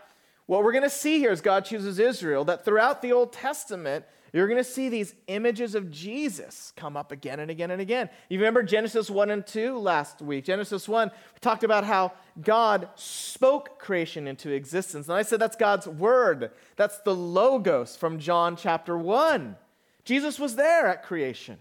what 0.45 0.63
we're 0.63 0.71
going 0.71 0.83
to 0.83 0.89
see 0.89 1.19
here 1.19 1.31
as 1.31 1.41
God 1.41 1.65
chooses 1.65 1.99
Israel, 1.99 2.43
that 2.45 2.65
throughout 2.65 3.01
the 3.01 3.13
Old 3.13 3.31
Testament, 3.31 4.05
you're 4.33 4.47
going 4.47 4.57
to 4.57 4.63
see 4.63 4.89
these 4.89 5.13
images 5.27 5.75
of 5.75 5.91
Jesus 5.91 6.73
come 6.75 6.97
up 6.97 7.11
again 7.11 7.39
and 7.39 7.51
again 7.51 7.69
and 7.69 7.79
again. 7.79 8.09
You 8.29 8.39
remember 8.39 8.63
Genesis 8.63 9.09
1 9.09 9.29
and 9.29 9.45
2 9.45 9.77
last 9.77 10.23
week? 10.23 10.45
Genesis 10.45 10.89
1, 10.89 11.09
we 11.09 11.39
talked 11.39 11.63
about 11.63 11.83
how 11.83 12.13
God 12.41 12.89
spoke 12.95 13.77
creation 13.77 14.27
into 14.27 14.49
existence. 14.49 15.07
And 15.07 15.15
I 15.15 15.21
said 15.21 15.39
that's 15.39 15.55
God's 15.55 15.87
word. 15.87 16.49
That's 16.77 16.97
the 16.99 17.13
Logos 17.13 17.95
from 17.95 18.17
John 18.17 18.55
chapter 18.55 18.97
1. 18.97 19.55
Jesus 20.03 20.39
was 20.39 20.55
there 20.55 20.87
at 20.87 21.03
creation, 21.03 21.59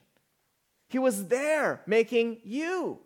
He 0.89 0.99
was 0.99 1.29
there 1.29 1.83
making 1.87 2.39
you. 2.43 3.01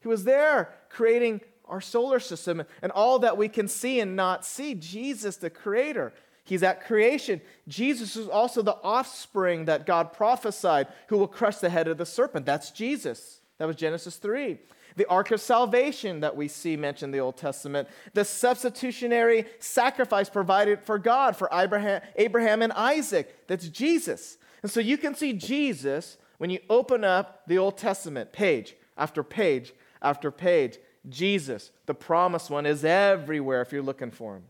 He 0.00 0.08
was 0.08 0.24
there 0.24 0.72
creating 0.90 1.40
our 1.68 1.80
solar 1.80 2.20
system 2.20 2.62
and 2.82 2.92
all 2.92 3.18
that 3.20 3.36
we 3.36 3.48
can 3.48 3.68
see 3.68 4.00
and 4.00 4.16
not 4.16 4.44
see. 4.44 4.74
Jesus, 4.74 5.36
the 5.36 5.50
creator, 5.50 6.12
he's 6.44 6.62
at 6.62 6.84
creation. 6.84 7.40
Jesus 7.68 8.16
is 8.16 8.28
also 8.28 8.62
the 8.62 8.76
offspring 8.82 9.64
that 9.66 9.86
God 9.86 10.12
prophesied 10.12 10.88
who 11.08 11.18
will 11.18 11.28
crush 11.28 11.58
the 11.58 11.70
head 11.70 11.88
of 11.88 11.98
the 11.98 12.06
serpent. 12.06 12.46
That's 12.46 12.70
Jesus. 12.70 13.40
That 13.58 13.66
was 13.66 13.76
Genesis 13.76 14.16
3. 14.16 14.58
The 14.96 15.08
ark 15.08 15.32
of 15.32 15.40
salvation 15.40 16.20
that 16.20 16.36
we 16.36 16.46
see 16.46 16.76
mentioned 16.76 17.12
in 17.12 17.18
the 17.18 17.24
Old 17.24 17.36
Testament, 17.36 17.88
the 18.12 18.24
substitutionary 18.24 19.46
sacrifice 19.58 20.28
provided 20.28 20.80
for 20.80 20.98
God 20.98 21.36
for 21.36 21.48
Abraham, 21.52 22.00
Abraham 22.16 22.62
and 22.62 22.72
Isaac. 22.72 23.48
That's 23.48 23.68
Jesus. 23.68 24.38
And 24.62 24.70
so 24.70 24.80
you 24.80 24.96
can 24.96 25.14
see 25.14 25.32
Jesus 25.32 26.16
when 26.38 26.50
you 26.50 26.60
open 26.70 27.02
up 27.02 27.42
the 27.48 27.58
Old 27.58 27.76
Testament 27.76 28.32
page 28.32 28.76
after 28.96 29.22
page 29.24 29.74
after 30.00 30.30
page. 30.30 30.78
Jesus, 31.08 31.70
the 31.86 31.94
promised 31.94 32.50
one, 32.50 32.66
is 32.66 32.84
everywhere 32.84 33.62
if 33.62 33.72
you're 33.72 33.82
looking 33.82 34.10
for 34.10 34.36
him. 34.36 34.44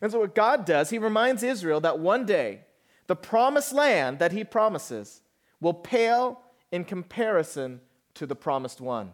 And 0.00 0.12
so, 0.12 0.20
what 0.20 0.34
God 0.34 0.64
does, 0.64 0.90
he 0.90 0.98
reminds 0.98 1.42
Israel 1.42 1.80
that 1.80 1.98
one 1.98 2.24
day 2.24 2.60
the 3.06 3.16
promised 3.16 3.72
land 3.72 4.18
that 4.20 4.32
he 4.32 4.44
promises 4.44 5.22
will 5.60 5.74
pale 5.74 6.40
in 6.70 6.84
comparison 6.84 7.80
to 8.14 8.26
the 8.26 8.36
promised 8.36 8.80
one. 8.80 9.12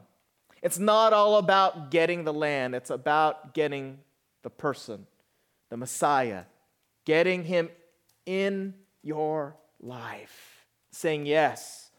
It's 0.62 0.78
not 0.78 1.12
all 1.12 1.36
about 1.36 1.90
getting 1.90 2.24
the 2.24 2.32
land, 2.32 2.74
it's 2.74 2.90
about 2.90 3.54
getting 3.54 3.98
the 4.42 4.50
person, 4.50 5.06
the 5.70 5.76
Messiah, 5.76 6.44
getting 7.04 7.44
him 7.44 7.70
in 8.26 8.74
your 9.02 9.56
life, 9.80 10.66
saying 10.90 11.26
yes 11.26 11.90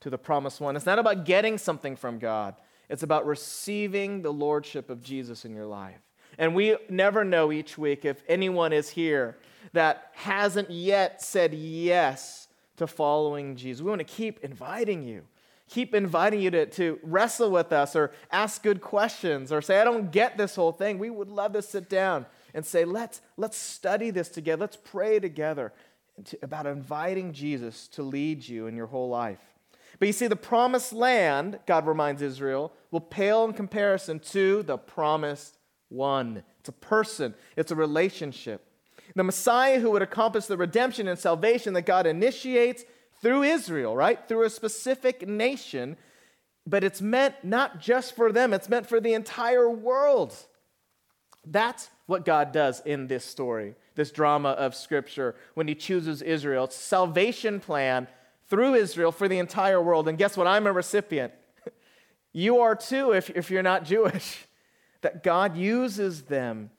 to 0.00 0.10
the 0.10 0.18
promised 0.18 0.60
one. 0.60 0.76
It's 0.76 0.86
not 0.86 0.98
about 0.98 1.24
getting 1.24 1.58
something 1.58 1.96
from 1.96 2.18
God, 2.18 2.54
it's 2.88 3.02
about 3.02 3.26
receiving 3.26 4.22
the 4.22 4.32
lordship 4.32 4.90
of 4.90 5.02
Jesus 5.02 5.44
in 5.44 5.54
your 5.54 5.66
life. 5.66 6.00
And 6.38 6.54
we 6.54 6.76
never 6.88 7.24
know 7.24 7.52
each 7.52 7.78
week 7.78 8.04
if 8.04 8.22
anyone 8.28 8.72
is 8.72 8.88
here 8.90 9.38
that 9.72 10.10
hasn't 10.14 10.70
yet 10.70 11.22
said 11.22 11.54
yes 11.54 12.48
to 12.76 12.86
following 12.86 13.56
Jesus. 13.56 13.82
We 13.82 13.90
want 13.90 14.00
to 14.00 14.04
keep 14.04 14.42
inviting 14.44 15.02
you, 15.02 15.22
keep 15.68 15.94
inviting 15.94 16.40
you 16.40 16.50
to, 16.50 16.66
to 16.66 16.98
wrestle 17.02 17.50
with 17.50 17.72
us 17.72 17.94
or 17.94 18.12
ask 18.30 18.62
good 18.62 18.80
questions 18.80 19.52
or 19.52 19.62
say, 19.62 19.80
I 19.80 19.84
don't 19.84 20.10
get 20.10 20.36
this 20.36 20.56
whole 20.56 20.72
thing, 20.72 20.98
we 20.98 21.10
would 21.10 21.28
love 21.28 21.52
to 21.52 21.62
sit 21.62 21.88
down 21.88 22.26
and 22.52 22.64
say, 22.64 22.84
let's, 22.84 23.20
let's 23.36 23.56
study 23.56 24.10
this 24.10 24.28
together. 24.28 24.60
Let's 24.60 24.78
pray 24.82 25.20
together 25.20 25.72
to, 26.24 26.38
about 26.42 26.66
inviting 26.66 27.32
Jesus 27.32 27.88
to 27.88 28.02
lead 28.02 28.46
you 28.46 28.66
in 28.66 28.76
your 28.76 28.86
whole 28.86 29.08
life. 29.08 29.53
But 29.98 30.06
you 30.06 30.12
see, 30.12 30.26
the 30.26 30.36
promised 30.36 30.92
land, 30.92 31.58
God 31.66 31.86
reminds 31.86 32.22
Israel, 32.22 32.72
will 32.90 33.00
pale 33.00 33.44
in 33.44 33.52
comparison 33.52 34.18
to 34.20 34.62
the 34.62 34.76
promised 34.76 35.58
one. 35.88 36.42
It's 36.60 36.68
a 36.68 36.72
person, 36.72 37.34
it's 37.56 37.70
a 37.70 37.76
relationship. 37.76 38.66
The 39.14 39.24
Messiah 39.24 39.80
who 39.80 39.90
would 39.92 40.02
accomplish 40.02 40.46
the 40.46 40.56
redemption 40.56 41.08
and 41.08 41.18
salvation 41.18 41.74
that 41.74 41.86
God 41.86 42.06
initiates 42.06 42.84
through 43.20 43.42
Israel, 43.42 43.96
right? 43.96 44.26
Through 44.26 44.44
a 44.44 44.50
specific 44.50 45.28
nation. 45.28 45.96
But 46.66 46.82
it's 46.84 47.02
meant 47.02 47.34
not 47.42 47.80
just 47.80 48.16
for 48.16 48.32
them, 48.32 48.52
it's 48.52 48.68
meant 48.68 48.88
for 48.88 49.00
the 49.00 49.12
entire 49.12 49.68
world. 49.68 50.34
That's 51.46 51.90
what 52.06 52.24
God 52.24 52.52
does 52.52 52.80
in 52.80 53.06
this 53.06 53.24
story, 53.24 53.74
this 53.94 54.10
drama 54.10 54.50
of 54.50 54.74
Scripture, 54.74 55.34
when 55.54 55.68
He 55.68 55.74
chooses 55.74 56.22
Israel. 56.22 56.64
It's 56.64 56.76
salvation 56.76 57.60
plan 57.60 58.08
through 58.48 58.74
Israel 58.74 59.12
for 59.12 59.28
the 59.28 59.38
entire 59.38 59.80
world. 59.80 60.08
And 60.08 60.18
guess 60.18 60.36
what? 60.36 60.46
I'm 60.46 60.66
a 60.66 60.72
recipient. 60.72 61.32
You 62.36 62.58
are 62.62 62.74
too, 62.74 63.12
if, 63.12 63.30
if 63.30 63.48
you're 63.48 63.62
not 63.62 63.84
Jewish. 63.84 64.46
That 65.02 65.22
God 65.22 65.54
uses 65.54 66.22
them 66.22 66.70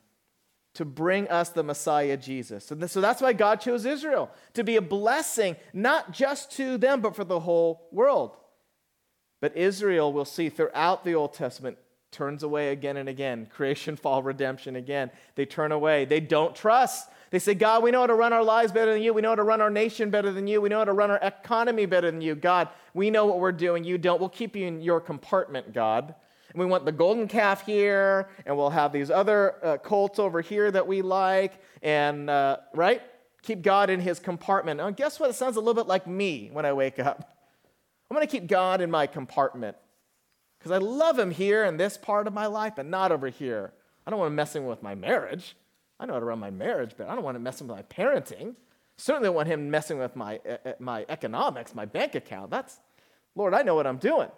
to 0.73 0.83
bring 0.83 1.27
us 1.29 1.49
the 1.49 1.63
Messiah 1.63 2.17
Jesus. 2.17 2.65
So, 2.65 2.87
so 2.87 2.99
that's 2.99 3.21
why 3.21 3.33
God 3.33 3.61
chose 3.61 3.85
Israel, 3.85 4.31
to 4.55 4.63
be 4.63 4.75
a 4.75 4.81
blessing, 4.81 5.55
not 5.71 6.11
just 6.11 6.51
to 6.53 6.79
them, 6.79 7.01
but 7.01 7.15
for 7.15 7.23
the 7.23 7.39
whole 7.39 7.87
world. 7.91 8.35
But 9.41 9.55
Israel, 9.55 10.11
we'll 10.11 10.25
see 10.25 10.49
throughout 10.49 11.03
the 11.03 11.13
Old 11.13 11.33
Testament, 11.33 11.77
turns 12.11 12.43
away 12.43 12.69
again 12.69 12.97
and 12.97 13.09
again. 13.09 13.45
Creation, 13.45 13.95
fall, 13.95 14.23
redemption 14.23 14.75
again. 14.75 15.11
They 15.35 15.45
turn 15.45 15.71
away. 15.71 16.05
They 16.05 16.19
don't 16.19 16.55
trust. 16.55 17.09
They 17.31 17.39
say, 17.39 17.53
God, 17.53 17.83
we 17.83 17.91
know 17.91 18.01
how 18.01 18.07
to 18.07 18.15
run 18.15 18.33
our 18.33 18.43
lives 18.43 18.71
better 18.71 18.93
than 18.93 19.01
you. 19.01 19.13
We 19.13 19.21
know 19.21 19.29
how 19.29 19.35
to 19.35 19.43
run 19.43 19.61
our 19.61 19.69
nation 19.69 20.09
better 20.09 20.31
than 20.31 20.47
you. 20.47 20.61
We 20.61 20.69
know 20.69 20.79
how 20.79 20.85
to 20.85 20.93
run 20.93 21.11
our 21.11 21.19
economy 21.21 21.85
better 21.85 22.09
than 22.09 22.21
you. 22.21 22.35
God, 22.35 22.69
we 22.93 23.09
know 23.09 23.25
what 23.25 23.39
we're 23.39 23.51
doing. 23.51 23.83
You 23.83 23.97
don't. 23.97 24.19
We'll 24.19 24.29
keep 24.29 24.55
you 24.55 24.67
in 24.67 24.81
your 24.81 25.01
compartment, 25.01 25.73
God. 25.73 26.15
And 26.49 26.59
we 26.59 26.65
want 26.65 26.85
the 26.85 26.91
golden 26.91 27.27
calf 27.27 27.65
here, 27.65 28.29
and 28.45 28.55
we'll 28.55 28.69
have 28.69 28.93
these 28.93 29.11
other 29.11 29.55
uh, 29.61 29.77
colts 29.77 30.19
over 30.19 30.41
here 30.41 30.71
that 30.71 30.87
we 30.87 31.01
like, 31.01 31.53
and 31.81 32.29
uh, 32.29 32.57
right? 32.73 33.01
Keep 33.41 33.61
God 33.61 33.89
in 33.89 33.99
his 33.99 34.19
compartment. 34.19 34.77
Now, 34.77 34.89
guess 34.91 35.19
what? 35.19 35.29
It 35.29 35.33
sounds 35.33 35.57
a 35.57 35.59
little 35.59 35.73
bit 35.73 35.87
like 35.87 36.07
me 36.07 36.49
when 36.53 36.65
I 36.65 36.73
wake 36.73 36.99
up. 36.99 37.37
I'm 38.09 38.15
going 38.15 38.25
to 38.25 38.31
keep 38.31 38.47
God 38.47 38.81
in 38.81 38.89
my 38.89 39.07
compartment 39.07 39.75
because 40.57 40.71
I 40.71 40.77
love 40.77 41.19
him 41.19 41.31
here 41.31 41.65
in 41.65 41.77
this 41.77 41.97
part 41.97 42.27
of 42.27 42.33
my 42.33 42.45
life, 42.45 42.73
but 42.75 42.85
not 42.85 43.11
over 43.11 43.29
here. 43.29 43.73
I 44.05 44.11
don't 44.11 44.19
want 44.19 44.29
him 44.29 44.35
messing 44.35 44.65
with 44.65 44.81
my 44.81 44.95
marriage. 44.95 45.55
I 45.99 46.05
know 46.05 46.13
how 46.13 46.19
to 46.19 46.25
run 46.25 46.39
my 46.39 46.51
marriage, 46.51 46.91
but 46.97 47.07
I 47.07 47.15
don't 47.15 47.23
want 47.23 47.37
him 47.37 47.43
messing 47.43 47.67
with 47.67 47.77
my 47.77 47.83
parenting. 47.83 48.55
Certainly 48.97 49.27
don't 49.27 49.35
want 49.35 49.47
him 49.47 49.69
messing 49.69 49.97
with 49.97 50.15
my, 50.15 50.39
uh, 50.49 50.73
my 50.79 51.05
economics, 51.09 51.75
my 51.75 51.85
bank 51.85 52.15
account. 52.15 52.51
That's, 52.51 52.79
Lord, 53.35 53.53
I 53.53 53.61
know 53.61 53.75
what 53.75 53.87
I'm 53.87 53.97
doing. 53.97 54.29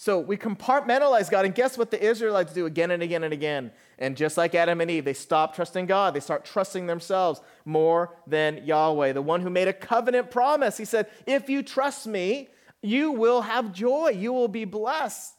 So 0.00 0.20
we 0.20 0.36
compartmentalize 0.36 1.28
God, 1.28 1.44
and 1.44 1.52
guess 1.52 1.76
what 1.76 1.90
the 1.90 2.00
Israelites 2.00 2.52
do 2.52 2.66
again 2.66 2.92
and 2.92 3.02
again 3.02 3.24
and 3.24 3.32
again? 3.32 3.72
And 3.98 4.16
just 4.16 4.36
like 4.36 4.54
Adam 4.54 4.80
and 4.80 4.88
Eve, 4.88 5.04
they 5.04 5.12
stop 5.12 5.56
trusting 5.56 5.86
God. 5.86 6.14
They 6.14 6.20
start 6.20 6.44
trusting 6.44 6.86
themselves 6.86 7.40
more 7.64 8.14
than 8.24 8.64
Yahweh, 8.64 9.12
the 9.12 9.22
one 9.22 9.40
who 9.40 9.50
made 9.50 9.66
a 9.66 9.72
covenant 9.72 10.30
promise. 10.30 10.76
He 10.76 10.84
said, 10.84 11.08
If 11.26 11.48
you 11.48 11.64
trust 11.64 12.06
me, 12.06 12.48
you 12.80 13.10
will 13.10 13.42
have 13.42 13.72
joy, 13.72 14.10
you 14.10 14.32
will 14.32 14.46
be 14.46 14.64
blessed. 14.64 15.34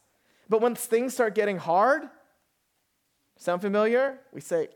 But 0.50 0.60
when 0.60 0.76
things 0.76 1.14
start 1.14 1.36
getting 1.36 1.58
hard, 1.58 2.10
sound 3.40 3.62
familiar? 3.62 4.20
We 4.32 4.42
say, 4.42 4.68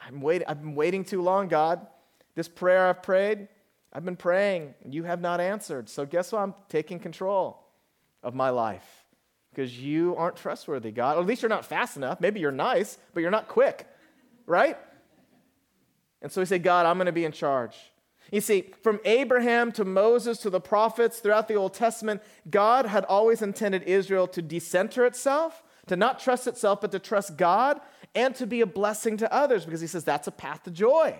I'm 0.00 0.20
waiting, 0.20 0.48
I've 0.48 0.60
been 0.60 0.74
waiting 0.74 1.04
too 1.04 1.22
long, 1.22 1.46
God. 1.46 1.86
This 2.34 2.48
prayer 2.48 2.88
I've 2.88 3.02
prayed, 3.02 3.48
I've 3.92 4.04
been 4.04 4.16
praying, 4.16 4.74
and 4.82 4.92
you 4.92 5.04
have 5.04 5.20
not 5.20 5.40
answered. 5.40 5.88
So 5.88 6.04
guess 6.04 6.32
what? 6.32 6.40
I'm 6.40 6.54
taking 6.68 6.98
control 6.98 7.62
of 8.22 8.34
my 8.34 8.50
life 8.50 9.06
because 9.50 9.78
you 9.78 10.14
aren't 10.16 10.36
trustworthy, 10.36 10.90
God. 10.90 11.16
Or 11.16 11.20
at 11.20 11.26
least 11.26 11.42
you're 11.42 11.48
not 11.48 11.64
fast 11.64 11.96
enough. 11.96 12.20
Maybe 12.20 12.40
you're 12.40 12.50
nice, 12.52 12.98
but 13.14 13.20
you're 13.20 13.30
not 13.30 13.48
quick, 13.48 13.86
right? 14.46 14.76
And 16.22 16.30
so 16.30 16.40
we 16.40 16.46
say, 16.46 16.58
God, 16.58 16.86
I'm 16.86 16.96
going 16.96 17.06
to 17.06 17.12
be 17.12 17.24
in 17.24 17.32
charge. 17.32 17.76
You 18.30 18.40
see, 18.40 18.72
from 18.82 19.00
Abraham 19.04 19.72
to 19.72 19.84
Moses 19.84 20.38
to 20.38 20.50
the 20.50 20.60
prophets 20.60 21.20
throughout 21.20 21.48
the 21.48 21.54
Old 21.54 21.74
Testament, 21.74 22.22
God 22.50 22.86
had 22.86 23.04
always 23.04 23.40
intended 23.40 23.84
Israel 23.84 24.26
to 24.28 24.42
decenter 24.42 25.06
itself, 25.06 25.62
to 25.86 25.96
not 25.96 26.18
trust 26.18 26.46
itself, 26.46 26.80
but 26.80 26.92
to 26.92 26.98
trust 26.98 27.36
God, 27.36 27.80
and 28.14 28.34
to 28.36 28.46
be 28.46 28.60
a 28.60 28.66
blessing 28.66 29.16
to 29.18 29.32
others, 29.32 29.64
because 29.64 29.80
he 29.80 29.86
says 29.86 30.04
that's 30.04 30.26
a 30.26 30.32
path 30.32 30.62
to 30.64 30.70
joy. 30.70 31.16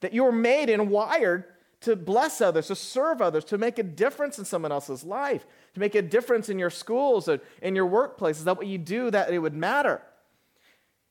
That 0.00 0.12
you 0.12 0.24
are 0.26 0.32
made 0.32 0.70
and 0.70 0.90
wired 0.90 1.44
to 1.80 1.94
bless 1.94 2.40
others, 2.40 2.66
to 2.68 2.74
serve 2.74 3.22
others, 3.22 3.44
to 3.46 3.58
make 3.58 3.78
a 3.78 3.82
difference 3.82 4.38
in 4.38 4.44
someone 4.44 4.72
else's 4.72 5.04
life, 5.04 5.46
to 5.74 5.80
make 5.80 5.94
a 5.94 6.02
difference 6.02 6.48
in 6.48 6.58
your 6.58 6.70
schools 6.70 7.28
or 7.28 7.40
in 7.62 7.76
your 7.76 7.88
workplaces. 7.88 8.44
That 8.44 8.56
what 8.56 8.66
you 8.66 8.78
do, 8.78 9.10
that 9.10 9.32
it 9.32 9.38
would 9.38 9.54
matter. 9.54 10.02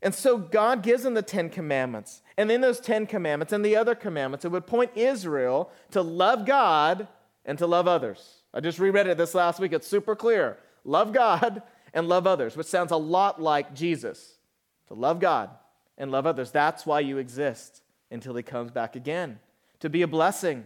And 0.02 0.14
so 0.14 0.38
God 0.38 0.84
gives 0.84 1.04
them 1.04 1.16
the 1.16 1.22
Ten 1.22 1.50
Commandments. 1.50 2.22
And 2.38 2.52
in 2.52 2.62
those 2.62 2.80
Ten 2.80 3.08
Commandments 3.08 3.52
and 3.52 3.66
the 3.66 3.76
other 3.76 3.96
commandments, 3.96 4.46
it 4.46 4.52
would 4.52 4.68
point 4.68 4.92
Israel 4.96 5.72
to 5.92 6.02
love 6.02 6.46
God 6.46 7.08
and 7.46 7.58
to 7.58 7.66
love 7.66 7.88
others. 7.88 8.44
I 8.54 8.60
just 8.60 8.78
reread 8.78 9.08
it 9.08 9.18
this 9.18 9.34
last 9.34 9.60
week. 9.60 9.74
It's 9.74 9.88
super 9.88 10.16
clear. 10.16 10.58
Love 10.84 11.14
God 11.14 11.64
and 11.94 12.08
love 12.08 12.28
others, 12.28 12.56
which 12.56 12.68
sounds 12.68 12.92
a 12.92 12.98
lot 12.98 13.42
like 13.42 13.74
Jesus. 13.74 14.37
To 14.88 14.94
love 14.94 15.20
God 15.20 15.50
and 15.98 16.12
love 16.12 16.26
others. 16.26 16.52
That's 16.52 16.86
why 16.86 17.02
you 17.02 17.18
exist 17.18 17.82
until 18.12 18.36
he 18.36 18.44
comes 18.44 18.72
back 18.72 18.96
again. 18.96 19.40
To 19.82 19.90
be 19.90 20.02
a 20.02 20.08
blessing. 20.08 20.66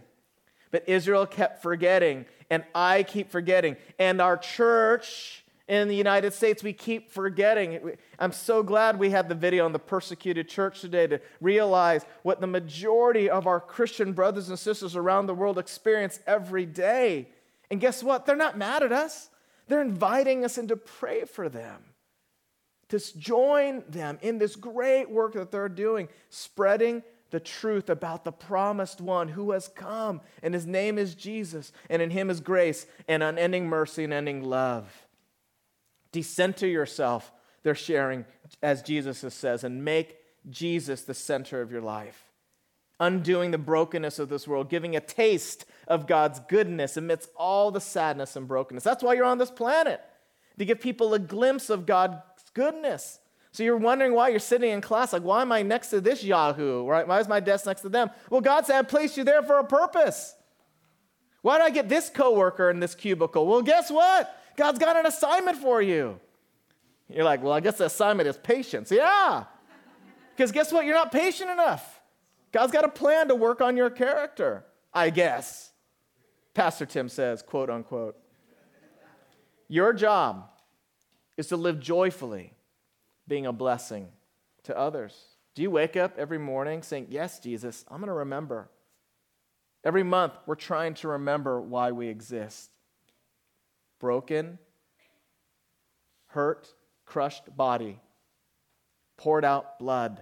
But 0.70 0.88
Israel 0.88 1.26
kept 1.26 1.62
forgetting, 1.62 2.24
and 2.48 2.64
I 2.74 3.02
keep 3.02 3.30
forgetting. 3.30 3.76
And 3.98 4.22
our 4.22 4.38
church 4.38 5.44
in 5.68 5.88
the 5.88 5.94
United 5.94 6.32
States, 6.32 6.62
we 6.62 6.72
keep 6.72 7.10
forgetting. 7.10 7.96
I'm 8.18 8.32
so 8.32 8.62
glad 8.62 8.98
we 8.98 9.10
had 9.10 9.28
the 9.28 9.34
video 9.34 9.64
on 9.64 9.72
the 9.72 9.78
persecuted 9.78 10.48
church 10.48 10.80
today 10.80 11.06
to 11.06 11.20
realize 11.40 12.04
what 12.22 12.40
the 12.40 12.46
majority 12.46 13.28
of 13.28 13.46
our 13.46 13.60
Christian 13.60 14.12
brothers 14.12 14.48
and 14.48 14.58
sisters 14.58 14.96
around 14.96 15.26
the 15.26 15.34
world 15.34 15.58
experience 15.58 16.20
every 16.26 16.66
day. 16.66 17.28
And 17.70 17.80
guess 17.80 18.02
what? 18.02 18.26
They're 18.26 18.36
not 18.36 18.58
mad 18.58 18.82
at 18.82 18.92
us, 18.92 19.30
they're 19.68 19.82
inviting 19.82 20.44
us 20.44 20.58
in 20.58 20.68
to 20.68 20.76
pray 20.76 21.24
for 21.24 21.48
them, 21.48 21.82
to 22.92 23.18
join 23.18 23.82
them 23.88 24.18
in 24.20 24.36
this 24.36 24.54
great 24.54 25.10
work 25.10 25.32
that 25.32 25.50
they're 25.50 25.68
doing, 25.68 26.08
spreading 26.28 27.02
the 27.30 27.40
truth 27.40 27.88
about 27.88 28.22
the 28.22 28.30
promised 28.30 29.00
one 29.00 29.28
who 29.28 29.52
has 29.52 29.66
come, 29.68 30.20
and 30.42 30.52
his 30.52 30.66
name 30.66 30.98
is 30.98 31.14
Jesus, 31.14 31.72
and 31.88 32.02
in 32.02 32.10
him 32.10 32.28
is 32.28 32.40
grace 32.40 32.84
and 33.08 33.22
unending 33.22 33.66
mercy 33.66 34.04
and 34.04 34.12
ending 34.12 34.44
love. 34.44 35.06
Decenter 36.12 36.66
yourself, 36.66 37.32
they're 37.62 37.74
sharing, 37.74 38.26
as 38.62 38.82
Jesus 38.82 39.24
says, 39.32 39.64
and 39.64 39.82
make 39.82 40.18
Jesus 40.50 41.04
the 41.04 41.14
center 41.14 41.62
of 41.62 41.72
your 41.72 41.80
life. 41.80 42.28
Undoing 43.00 43.52
the 43.52 43.56
brokenness 43.58 44.18
of 44.18 44.28
this 44.28 44.46
world, 44.46 44.68
giving 44.68 44.94
a 44.94 45.00
taste 45.00 45.64
of 45.88 46.06
God's 46.06 46.40
goodness 46.40 46.98
amidst 46.98 47.30
all 47.36 47.70
the 47.70 47.80
sadness 47.80 48.36
and 48.36 48.46
brokenness. 48.46 48.84
That's 48.84 49.02
why 49.02 49.14
you're 49.14 49.24
on 49.24 49.38
this 49.38 49.50
planet, 49.50 50.02
to 50.58 50.66
give 50.66 50.82
people 50.82 51.14
a 51.14 51.18
glimpse 51.18 51.70
of 51.70 51.86
God's 51.86 52.16
goodness. 52.54 53.18
So 53.52 53.62
you're 53.62 53.76
wondering 53.76 54.14
why 54.14 54.28
you're 54.28 54.40
sitting 54.40 54.70
in 54.70 54.80
class, 54.80 55.12
like, 55.12 55.22
why 55.22 55.42
am 55.42 55.52
I 55.52 55.62
next 55.62 55.88
to 55.88 56.00
this 56.00 56.24
Yahoo? 56.24 56.86
Right? 56.86 57.06
Why 57.06 57.20
is 57.20 57.28
my 57.28 57.40
desk 57.40 57.66
next 57.66 57.82
to 57.82 57.90
them? 57.90 58.10
Well, 58.30 58.40
God 58.40 58.66
said, 58.66 58.78
I 58.78 58.82
placed 58.82 59.16
you 59.16 59.24
there 59.24 59.42
for 59.42 59.58
a 59.58 59.64
purpose. 59.64 60.34
Why 61.42 61.58
did 61.58 61.64
I 61.64 61.70
get 61.70 61.88
this 61.88 62.08
coworker 62.08 62.70
in 62.70 62.80
this 62.80 62.94
cubicle? 62.94 63.46
Well, 63.46 63.62
guess 63.62 63.90
what? 63.90 64.34
God's 64.56 64.78
got 64.78 64.96
an 64.96 65.06
assignment 65.06 65.58
for 65.58 65.82
you. 65.82 66.18
You're 67.08 67.24
like, 67.24 67.42
well, 67.42 67.52
I 67.52 67.60
guess 67.60 67.78
the 67.78 67.86
assignment 67.86 68.28
is 68.28 68.38
patience. 68.38 68.90
Yeah. 68.90 69.44
Because 70.34 70.50
guess 70.50 70.72
what? 70.72 70.86
You're 70.86 70.94
not 70.94 71.12
patient 71.12 71.50
enough. 71.50 72.00
God's 72.52 72.72
got 72.72 72.84
a 72.84 72.88
plan 72.88 73.28
to 73.28 73.34
work 73.34 73.60
on 73.60 73.76
your 73.76 73.90
character, 73.90 74.64
I 74.94 75.10
guess. 75.10 75.72
Pastor 76.54 76.86
Tim 76.86 77.08
says, 77.08 77.42
quote 77.42 77.70
unquote. 77.70 78.16
Your 79.68 79.92
job 79.92 80.48
is 81.36 81.48
to 81.48 81.56
live 81.56 81.80
joyfully, 81.80 82.54
being 83.26 83.46
a 83.46 83.52
blessing 83.52 84.08
to 84.64 84.76
others. 84.76 85.16
Do 85.54 85.62
you 85.62 85.70
wake 85.70 85.96
up 85.96 86.18
every 86.18 86.38
morning 86.38 86.82
saying, 86.82 87.08
Yes, 87.10 87.40
Jesus, 87.40 87.84
I'm 87.88 87.98
going 87.98 88.08
to 88.08 88.14
remember? 88.14 88.68
Every 89.84 90.02
month, 90.02 90.34
we're 90.46 90.54
trying 90.54 90.94
to 90.94 91.08
remember 91.08 91.60
why 91.60 91.92
we 91.92 92.08
exist 92.08 92.70
broken, 93.98 94.58
hurt, 96.26 96.72
crushed 97.04 97.56
body, 97.56 98.00
poured 99.16 99.44
out 99.44 99.78
blood, 99.78 100.20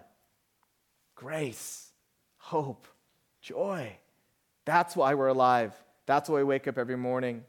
grace, 1.14 1.90
hope, 2.36 2.86
joy. 3.40 3.96
That's 4.66 4.94
why 4.94 5.14
we're 5.14 5.28
alive. 5.28 5.74
That's 6.06 6.28
why 6.28 6.36
we 6.36 6.44
wake 6.44 6.68
up 6.68 6.76
every 6.76 6.96
morning. 6.96 7.44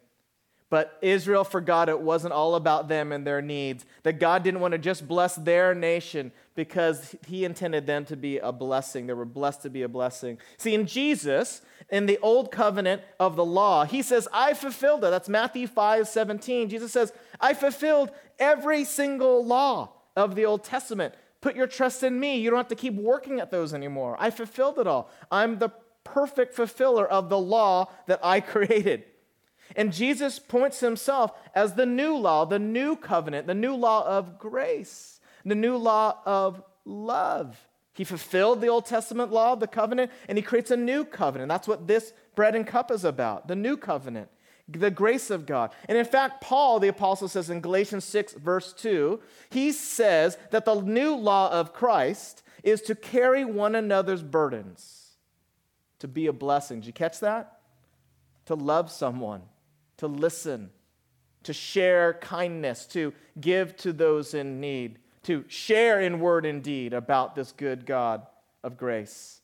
But 0.72 0.98
Israel 1.02 1.44
forgot 1.44 1.90
it 1.90 2.00
wasn't 2.00 2.34
all 2.34 2.56
about 2.56 2.88
them 2.88 3.12
and 3.12 3.28
their 3.28 3.42
needs, 3.42 3.86
that 4.04 4.22
God 4.22 4.42
didn't 4.42 4.62
want 4.62 4.72
to 4.72 4.78
just 4.78 5.06
bless 5.06 5.36
their 5.36 5.76
nation 5.76 6.32
because 6.56 7.14
he 7.28 7.44
intended 7.44 7.86
them 7.86 8.06
to 8.06 8.16
be 8.16 8.38
a 8.38 8.54
blessing. 8.54 9.06
They 9.06 9.14
were 9.14 9.26
blessed 9.26 9.64
to 9.64 9.70
be 9.70 9.82
a 9.82 9.90
blessing. 9.90 10.38
See, 10.56 10.74
in 10.74 10.88
Jesus, 10.88 11.62
in 11.90 12.06
the 12.06 12.18
old 12.20 12.54
covenant 12.54 13.02
of 13.20 13.36
the 13.36 13.44
law, 13.44 13.84
he 13.84 14.02
says, 14.02 14.30
I 14.32 14.54
fulfilled 14.54 15.04
it. 15.04 15.12
That's 15.12 15.28
Matthew 15.28 15.68
5 15.68 16.08
17. 16.08 16.70
Jesus 16.70 16.94
says, 16.94 17.12
I 17.42 17.54
fulfilled 17.54 18.10
every 18.40 18.86
single 18.86 19.46
law 19.46 19.92
of 20.16 20.36
the 20.36 20.46
Old 20.46 20.64
Testament. 20.64 21.14
Put 21.42 21.58
your 21.58 21.68
trust 21.68 22.02
in 22.02 22.18
me. 22.18 22.38
You 22.38 22.50
don't 22.50 22.58
have 22.58 22.70
to 22.70 22.76
keep 22.76 22.94
working 22.94 23.42
at 23.42 23.52
those 23.52 23.74
anymore. 23.74 24.16
I 24.18 24.30
fulfilled 24.30 24.80
it 24.80 24.88
all. 24.88 25.12
I'm 25.30 25.60
the 25.60 25.74
perfect 26.06 26.54
fulfiller 26.54 27.06
of 27.06 27.28
the 27.28 27.38
law 27.38 27.92
that 28.08 28.22
I 28.24 28.40
created. 28.54 29.04
And 29.76 29.94
Jesus 29.94 30.40
points 30.40 30.80
himself 30.80 31.32
as 31.56 31.74
the 31.74 31.86
new 31.86 32.16
law, 32.16 32.46
the 32.46 32.60
new 32.60 32.96
covenant, 32.96 33.48
the 33.48 33.54
new 33.54 33.76
law 33.76 34.06
of 34.06 34.38
grace, 34.38 35.20
the 35.46 35.56
new 35.56 35.78
law 35.78 36.18
of 36.26 36.62
love. 36.86 37.68
He 37.94 38.04
fulfilled 38.04 38.62
the 38.62 38.68
Old 38.68 38.86
Testament 38.86 39.32
law, 39.32 39.56
the 39.56 39.68
covenant, 39.68 40.12
and 40.28 40.38
he 40.38 40.42
creates 40.42 40.72
a 40.72 40.78
new 40.78 41.04
covenant. 41.04 41.50
That's 41.50 41.68
what 41.68 41.88
this 41.88 42.14
bread 42.36 42.56
and 42.56 42.66
cup 42.66 42.92
is 42.92 43.04
about 43.04 43.48
the 43.48 43.56
new 43.56 43.78
covenant, 43.78 44.30
the 44.68 44.92
grace 44.92 45.30
of 45.30 45.46
God. 45.46 45.72
And 45.88 45.98
in 45.98 46.06
fact, 46.06 46.42
Paul, 46.42 46.80
the 46.80 46.88
apostle, 46.88 47.28
says 47.28 47.50
in 47.50 47.62
Galatians 47.62 48.06
6, 48.06 48.34
verse 48.34 48.74
2, 48.74 49.20
he 49.50 49.72
says 49.72 50.38
that 50.52 50.66
the 50.66 50.82
new 50.82 51.16
law 51.16 51.52
of 51.52 51.74
Christ 51.74 52.44
is 52.64 52.82
to 52.84 52.96
carry 52.96 53.44
one 53.44 53.76
another's 53.76 54.24
burdens, 54.24 55.18
to 56.00 56.08
be 56.08 56.28
a 56.28 56.34
blessing. 56.34 56.80
Did 56.80 56.88
you 56.88 56.94
catch 56.94 57.20
that? 57.20 57.60
To 58.46 58.56
love 58.56 58.90
someone 58.90 59.42
to 60.02 60.08
listen, 60.08 60.72
to 61.44 61.54
share 61.54 62.16
kindness, 62.16 62.88
to 62.88 63.14
give 63.40 63.78
to 63.78 63.94
those 63.94 64.34
in 64.34 64.60
need, 64.60 64.98
to 65.22 65.46
share 65.48 66.02
in 66.02 66.20
word 66.20 66.44
and 66.44 66.64
deed 66.64 66.92
about 66.92 67.36
this 67.36 67.52
good 67.52 67.86
God 67.86 68.26
of 68.64 68.78
grace. 68.78 69.42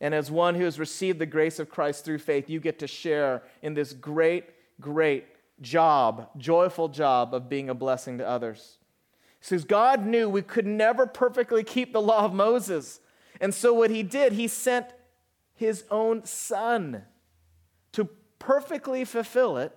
And 0.00 0.12
as 0.12 0.28
one 0.28 0.56
who 0.56 0.64
has 0.64 0.80
received 0.80 1.20
the 1.20 1.26
grace 1.26 1.60
of 1.60 1.70
Christ 1.70 2.04
through 2.04 2.18
faith, 2.18 2.50
you 2.50 2.58
get 2.58 2.80
to 2.80 2.88
share 2.88 3.44
in 3.62 3.74
this 3.74 3.92
great, 3.92 4.46
great 4.80 5.26
job, 5.60 6.30
joyful 6.36 6.88
job 6.88 7.32
of 7.32 7.48
being 7.48 7.68
a 7.68 7.74
blessing 7.74 8.18
to 8.18 8.26
others. 8.26 8.78
Because 9.38 9.62
God 9.62 10.04
knew 10.04 10.28
we 10.28 10.42
could 10.42 10.66
never 10.66 11.06
perfectly 11.06 11.62
keep 11.62 11.92
the 11.92 12.02
law 12.02 12.24
of 12.24 12.34
Moses. 12.34 12.98
And 13.40 13.54
so 13.54 13.72
what 13.72 13.90
he 13.90 14.02
did, 14.02 14.32
he 14.32 14.48
sent 14.48 14.86
his 15.54 15.84
own 15.92 16.24
son 16.24 17.04
perfectly 18.40 19.04
fulfill 19.04 19.56
it, 19.58 19.76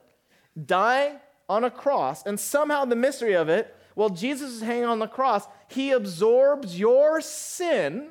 die 0.66 1.18
on 1.48 1.64
a 1.64 1.70
cross, 1.70 2.26
and 2.26 2.40
somehow 2.40 2.86
the 2.86 2.96
mystery 2.96 3.34
of 3.34 3.50
it, 3.50 3.76
while 3.94 4.10
Jesus 4.10 4.54
is 4.54 4.62
hanging 4.62 4.86
on 4.86 4.98
the 4.98 5.08
cross, 5.08 5.46
he 5.68 5.92
absorbs 5.92 6.80
your 6.80 7.22
sin. 7.22 8.10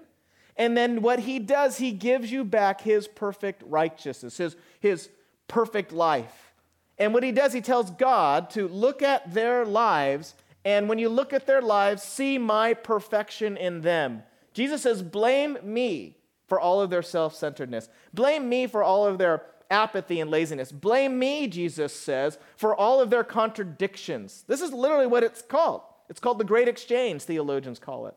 And 0.57 0.77
then 0.77 1.03
what 1.03 1.19
he 1.21 1.41
does, 1.41 1.79
he 1.79 1.91
gives 1.91 2.31
you 2.31 2.45
back 2.45 2.83
his 2.83 3.09
perfect 3.09 3.65
righteousness, 3.67 4.37
his, 4.37 4.55
his 4.79 5.09
perfect 5.49 5.91
life. 5.93 6.53
And 6.99 7.13
what 7.13 7.25
he 7.25 7.33
does, 7.33 7.53
he 7.53 7.61
tells 7.61 7.91
God 7.91 8.51
to 8.51 8.69
look 8.69 9.03
at 9.03 9.35
their 9.35 9.65
lives, 9.65 10.35
and 10.65 10.89
when 10.89 10.99
you 10.99 11.09
look 11.09 11.33
at 11.33 11.47
their 11.47 11.63
lives, 11.63 12.03
see 12.03 12.39
my 12.39 12.75
perfection 12.75 13.57
in 13.57 13.81
them. 13.81 14.23
Jesus 14.53 14.83
says, 14.83 15.03
Blame 15.03 15.59
me 15.65 16.19
for 16.47 16.61
all 16.61 16.81
of 16.81 16.91
their 16.91 17.03
self 17.03 17.35
centeredness. 17.35 17.89
Blame 18.13 18.49
me 18.49 18.67
for 18.67 18.83
all 18.83 19.07
of 19.07 19.19
their 19.19 19.43
apathy 19.73 20.21
and 20.21 20.31
laziness. 20.31 20.71
Blame 20.71 21.19
me, 21.19 21.49
Jesus 21.49 21.93
says, 21.93 22.39
for 22.57 22.77
all 22.77 23.01
of 23.01 23.11
their 23.11 23.25
contradictions. 23.25 24.45
This 24.47 24.61
is 24.61 24.73
literally 24.73 25.07
what 25.07 25.25
it's 25.25 25.43
called. 25.43 25.83
It's 26.09 26.21
called 26.21 26.39
the 26.39 26.45
Great 26.45 26.69
Exchange, 26.69 27.23
theologians 27.23 27.79
call 27.79 28.07
it. 28.07 28.15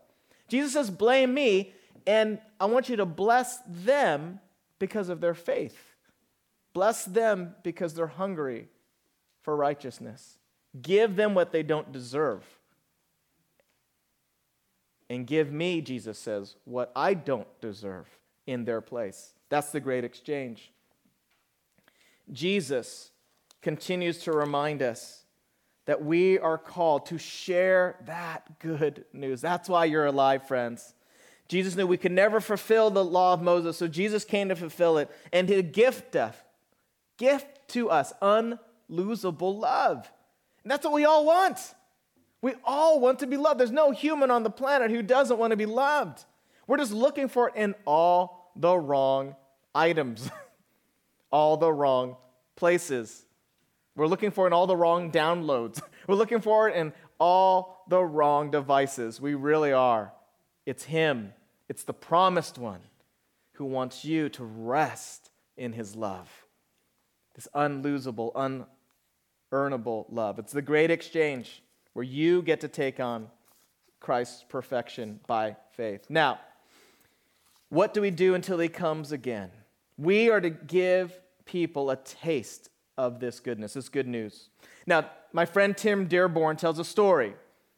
Jesus 0.48 0.74
says, 0.74 0.92
Blame 0.92 1.34
me, 1.34 1.74
and 2.06 2.40
I 2.60 2.66
want 2.66 2.90
you 2.90 2.98
to 2.98 3.06
bless 3.06 3.60
them 3.68 4.40
because 4.78 5.10
of 5.10 5.22
their 5.22 5.34
faith. 5.34 5.78
Bless 6.74 7.06
them 7.06 7.56
because 7.64 7.94
they're 7.94 8.06
hungry 8.06 8.68
for 9.42 9.56
righteousness. 9.56 10.38
Give 10.82 11.16
them 11.16 11.34
what 11.34 11.52
they 11.52 11.64
don't 11.64 11.92
deserve. 11.92 12.44
And 15.10 15.26
give 15.26 15.52
me, 15.52 15.82
Jesus 15.82 16.18
says, 16.18 16.56
what 16.66 16.92
I 16.96 17.14
don't 17.14 17.48
deserve 17.62 18.08
in 18.48 18.66
their 18.66 18.82
place. 18.82 19.34
That's 19.50 19.72
the 19.72 19.80
great 19.80 20.04
exchange. 20.04 20.72
Jesus 22.32 23.12
continues 23.62 24.20
to 24.20 24.32
remind 24.32 24.82
us 24.82 25.26
that 25.86 26.04
we 26.04 26.40
are 26.40 26.58
called 26.58 27.06
to 27.08 27.18
share 27.18 27.98
that 28.06 28.60
good 28.60 29.06
news. 29.14 29.42
That's 29.42 29.70
why 29.70 29.86
you're 29.86 30.06
alive, 30.06 30.48
friends. 30.48 30.94
Jesus 31.48 31.76
knew 31.76 31.86
we 31.86 31.98
could 31.98 32.12
never 32.12 32.40
fulfill 32.40 32.90
the 32.90 33.06
law 33.06 33.34
of 33.34 33.42
Moses, 33.42 33.78
so 33.78 33.88
Jesus 33.88 34.26
came 34.26 34.50
to 34.50 34.56
fulfill 34.56 34.98
it 34.98 35.12
and 35.32 35.48
to 35.48 35.62
gift 35.62 36.16
us, 36.16 36.36
gift 37.18 37.68
to 37.70 37.90
us 37.90 38.14
unlosable 38.22 39.60
love. 39.60 40.12
And 40.64 40.72
that's 40.72 40.84
what 40.84 40.94
we 40.94 41.06
all 41.06 41.26
want. 41.26 41.60
We 42.42 42.54
all 42.64 43.00
want 43.00 43.20
to 43.20 43.28
be 43.28 43.38
loved. 43.38 43.60
There's 43.60 43.72
no 43.72 43.92
human 43.92 44.32
on 44.32 44.44
the 44.44 44.50
planet 44.50 44.90
who 44.90 45.04
doesn't 45.04 45.38
want 45.38 45.52
to 45.52 45.58
be 45.58 45.68
loved. 45.68 46.24
We're 46.68 46.78
just 46.78 46.92
looking 46.92 47.28
for 47.28 47.50
it 47.50 47.56
in 47.56 47.76
all 47.86 48.52
the 48.56 48.76
wrong 48.78 49.36
items. 49.74 50.30
all 51.32 51.58
the 51.58 51.72
wrong 51.72 52.18
places. 52.56 53.26
We're 53.96 54.08
looking 54.08 54.32
for 54.32 54.48
in 54.48 54.54
all 54.54 54.68
the 54.68 54.76
wrong 54.76 55.12
downloads. 55.12 55.82
We're 56.08 56.16
looking 56.16 56.42
for 56.42 56.70
it 56.70 56.76
in 56.76 56.94
all 57.20 57.84
the 57.88 58.04
wrong 58.04 58.52
devices. 58.52 59.22
We 59.22 59.34
really 59.36 59.72
are. 59.72 60.12
It's 60.66 60.84
Him, 60.84 61.34
it's 61.70 61.84
the 61.84 61.94
promised 61.94 62.58
one 62.58 62.82
who 63.54 63.66
wants 63.66 64.04
you 64.04 64.30
to 64.30 64.44
rest 64.44 65.30
in 65.58 65.74
His 65.74 65.96
love. 65.96 66.30
This 67.36 67.48
unlosable, 67.56 68.34
unearnable 69.52 70.06
love. 70.10 70.40
It's 70.40 70.54
the 70.54 70.62
great 70.62 70.92
exchange 70.92 71.64
where 71.94 72.04
you 72.04 72.42
get 72.42 72.62
to 72.62 72.68
take 72.68 73.00
on 73.00 73.30
Christ's 74.00 74.44
perfection 74.50 75.20
by 75.28 75.56
faith. 75.72 76.06
Now, 76.10 76.40
what 77.70 77.94
do 77.94 78.02
we 78.02 78.12
do 78.12 78.36
until 78.36 78.60
He 78.60 78.68
comes 78.68 79.12
again? 79.12 79.52
We 79.98 80.30
are 80.30 80.42
to 80.42 80.50
give 80.50 81.20
people 81.46 81.90
a 81.90 81.96
taste 81.96 82.70
of 82.98 83.20
this 83.20 83.40
goodness, 83.40 83.74
this 83.74 83.90
good 83.90 84.08
news. 84.08 84.50
Now, 84.86 85.10
my 85.34 85.46
friend 85.46 85.76
Tim 85.76 86.08
Dearborn 86.08 86.58
tells 86.58 86.80
a 86.80 86.86
story 86.86 87.34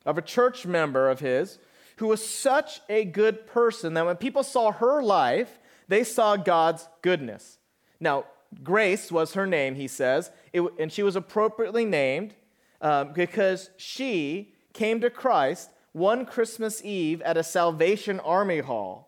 of 0.06 0.17
a 0.17 0.21
church 0.21 0.65
member 0.65 1.10
of 1.10 1.19
his 1.19 1.60
who 1.97 2.08
was 2.08 2.25
such 2.25 2.82
a 2.89 3.03
good 3.03 3.47
person 3.47 3.93
that 3.95 4.06
when 4.06 4.15
people 4.15 4.43
saw 4.43 4.71
her 4.71 5.01
life, 5.01 5.60
they 5.88 6.03
saw 6.03 6.36
God's 6.36 6.88
goodness. 7.01 7.58
Now, 7.99 8.25
Grace 8.63 9.12
was 9.12 9.34
her 9.34 9.45
name, 9.45 9.75
he 9.75 9.88
says, 9.88 10.32
it, 10.53 10.62
and 10.80 10.91
she 10.91 11.03
was 11.03 11.15
appropriately 11.15 11.86
named 11.86 12.34
um, 12.82 13.12
because 13.13 13.69
she 13.77 14.53
came 14.73 15.01
to 15.01 15.10
Christ 15.10 15.71
one 15.91 16.25
Christmas 16.25 16.84
Eve 16.86 17.21
at 17.23 17.38
a 17.38 17.43
Salvation 17.43 18.19
Army 18.21 18.60
Hall. 18.60 19.07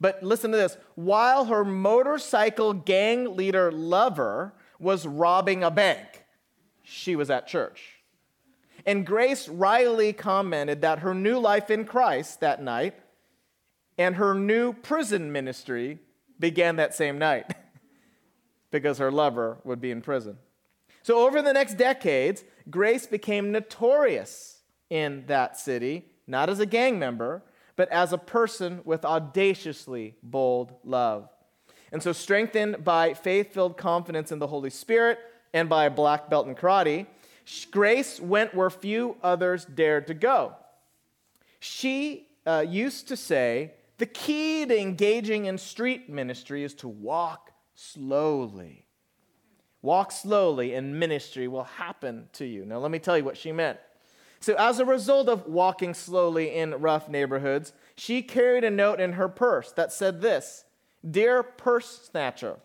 But 0.00 0.22
listen 0.22 0.50
to 0.50 0.56
this 0.56 0.76
while 0.94 1.46
her 1.46 1.64
motorcycle 1.64 2.72
gang 2.74 3.36
leader 3.36 3.72
lover 3.72 4.54
was 4.78 5.06
robbing 5.06 5.64
a 5.64 5.70
bank, 5.70 6.24
she 6.82 7.16
was 7.16 7.30
at 7.30 7.46
church. 7.46 7.96
And 8.84 9.04
Grace 9.04 9.48
Riley 9.48 10.12
commented 10.12 10.82
that 10.82 11.00
her 11.00 11.14
new 11.14 11.38
life 11.38 11.70
in 11.70 11.84
Christ 11.84 12.40
that 12.40 12.62
night 12.62 12.94
and 13.98 14.16
her 14.16 14.34
new 14.34 14.72
prison 14.72 15.32
ministry 15.32 15.98
began 16.38 16.76
that 16.76 16.94
same 16.94 17.18
night 17.18 17.52
because 18.70 18.98
her 18.98 19.10
lover 19.10 19.58
would 19.64 19.80
be 19.80 19.90
in 19.90 20.02
prison. 20.02 20.38
So, 21.02 21.26
over 21.26 21.40
the 21.40 21.52
next 21.52 21.74
decades, 21.74 22.44
Grace 22.68 23.06
became 23.06 23.52
notorious 23.52 24.60
in 24.90 25.24
that 25.26 25.56
city, 25.56 26.06
not 26.26 26.50
as 26.50 26.60
a 26.60 26.66
gang 26.66 26.98
member, 26.98 27.42
but 27.76 27.88
as 27.90 28.12
a 28.12 28.18
person 28.18 28.80
with 28.84 29.04
audaciously 29.04 30.16
bold 30.22 30.74
love. 30.82 31.28
And 31.92 32.02
so, 32.02 32.12
strengthened 32.12 32.82
by 32.82 33.14
faith 33.14 33.52
filled 33.52 33.76
confidence 33.76 34.32
in 34.32 34.38
the 34.38 34.46
Holy 34.48 34.70
Spirit 34.70 35.18
and 35.54 35.68
by 35.68 35.84
a 35.84 35.90
black 35.90 36.28
belt 36.28 36.48
in 36.48 36.54
karate, 36.54 37.06
Grace 37.70 38.18
went 38.18 38.54
where 38.54 38.70
few 38.70 39.16
others 39.22 39.64
dared 39.64 40.08
to 40.08 40.14
go. 40.14 40.54
She 41.60 42.28
uh, 42.44 42.64
used 42.66 43.08
to 43.08 43.16
say, 43.16 43.72
the 43.98 44.06
key 44.06 44.66
to 44.66 44.78
engaging 44.78 45.46
in 45.46 45.56
street 45.56 46.10
ministry 46.10 46.64
is 46.64 46.74
to 46.74 46.88
walk 46.88 47.52
slowly. 47.74 48.84
Walk 49.80 50.10
slowly, 50.10 50.74
and 50.74 50.98
ministry 50.98 51.48
will 51.48 51.64
happen 51.64 52.28
to 52.32 52.44
you. 52.44 52.64
Now, 52.64 52.78
let 52.78 52.90
me 52.90 52.98
tell 52.98 53.16
you 53.16 53.24
what 53.24 53.36
she 53.36 53.52
meant. 53.52 53.78
So, 54.40 54.54
as 54.58 54.78
a 54.78 54.84
result 54.84 55.28
of 55.28 55.46
walking 55.46 55.94
slowly 55.94 56.54
in 56.54 56.80
rough 56.80 57.08
neighborhoods, 57.08 57.72
she 57.96 58.22
carried 58.22 58.64
a 58.64 58.70
note 58.70 59.00
in 59.00 59.14
her 59.14 59.28
purse 59.28 59.72
that 59.72 59.92
said 59.92 60.20
this 60.20 60.64
Dear 61.08 61.42
purse 61.42 62.08
snatcher, 62.10 62.56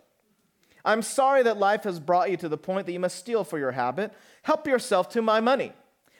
I'm 0.84 1.02
sorry 1.02 1.42
that 1.44 1.58
life 1.58 1.84
has 1.84 2.00
brought 2.00 2.30
you 2.30 2.36
to 2.38 2.48
the 2.48 2.56
point 2.56 2.86
that 2.86 2.92
you 2.92 3.00
must 3.00 3.18
steal 3.18 3.44
for 3.44 3.58
your 3.58 3.72
habit. 3.72 4.12
Help 4.42 4.66
yourself 4.66 5.08
to 5.10 5.22
my 5.22 5.40
money. 5.40 5.72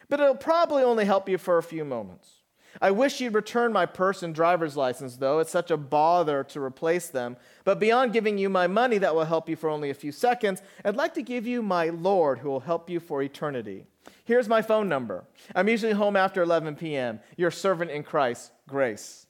But 0.09 0.21
it'll 0.21 0.35
probably 0.35 0.83
only 0.83 1.05
help 1.05 1.29
you 1.29 1.39
for 1.39 1.59
a 1.59 1.63
few 1.63 1.85
moments. 1.85 2.43
I 2.81 2.91
wish 2.91 3.21
you'd 3.21 3.35
return 3.35 3.73
my 3.73 3.87
purse 3.87 4.23
and 4.23 4.35
driver's 4.35 4.77
license, 4.77 5.17
though. 5.17 5.41
It's 5.41 5.51
such 5.51 5.71
a 5.71 5.77
bother 5.77 6.43
to 6.45 6.63
replace 6.63 7.09
them. 7.09 7.37
But 7.65 7.79
beyond 7.79 8.13
giving 8.13 8.39
you 8.39 8.49
my 8.49 8.67
money 8.67 8.99
that 8.99 9.15
will 9.15 9.25
help 9.25 9.49
you 9.49 9.57
for 9.57 9.69
only 9.69 9.91
a 9.91 9.95
few 9.95 10.13
seconds, 10.13 10.63
I'd 10.85 10.97
like 10.97 11.15
to 11.15 11.23
give 11.23 11.47
you 11.47 11.63
my 11.63 11.91
Lord 11.91 12.39
who 12.39 12.49
will 12.49 12.61
help 12.61 12.89
you 12.89 12.99
for 13.01 13.23
eternity. 13.23 13.87
Here's 14.25 14.49
my 14.49 14.63
phone 14.63 14.89
number. 14.89 15.25
I'm 15.55 15.69
usually 15.69 15.93
home 15.93 16.17
after 16.17 16.43
11 16.43 16.77
p.m. 16.77 17.21
Your 17.37 17.51
servant 17.51 17.91
in 17.91 18.03
Christ, 18.03 18.53
Grace. 18.69 19.27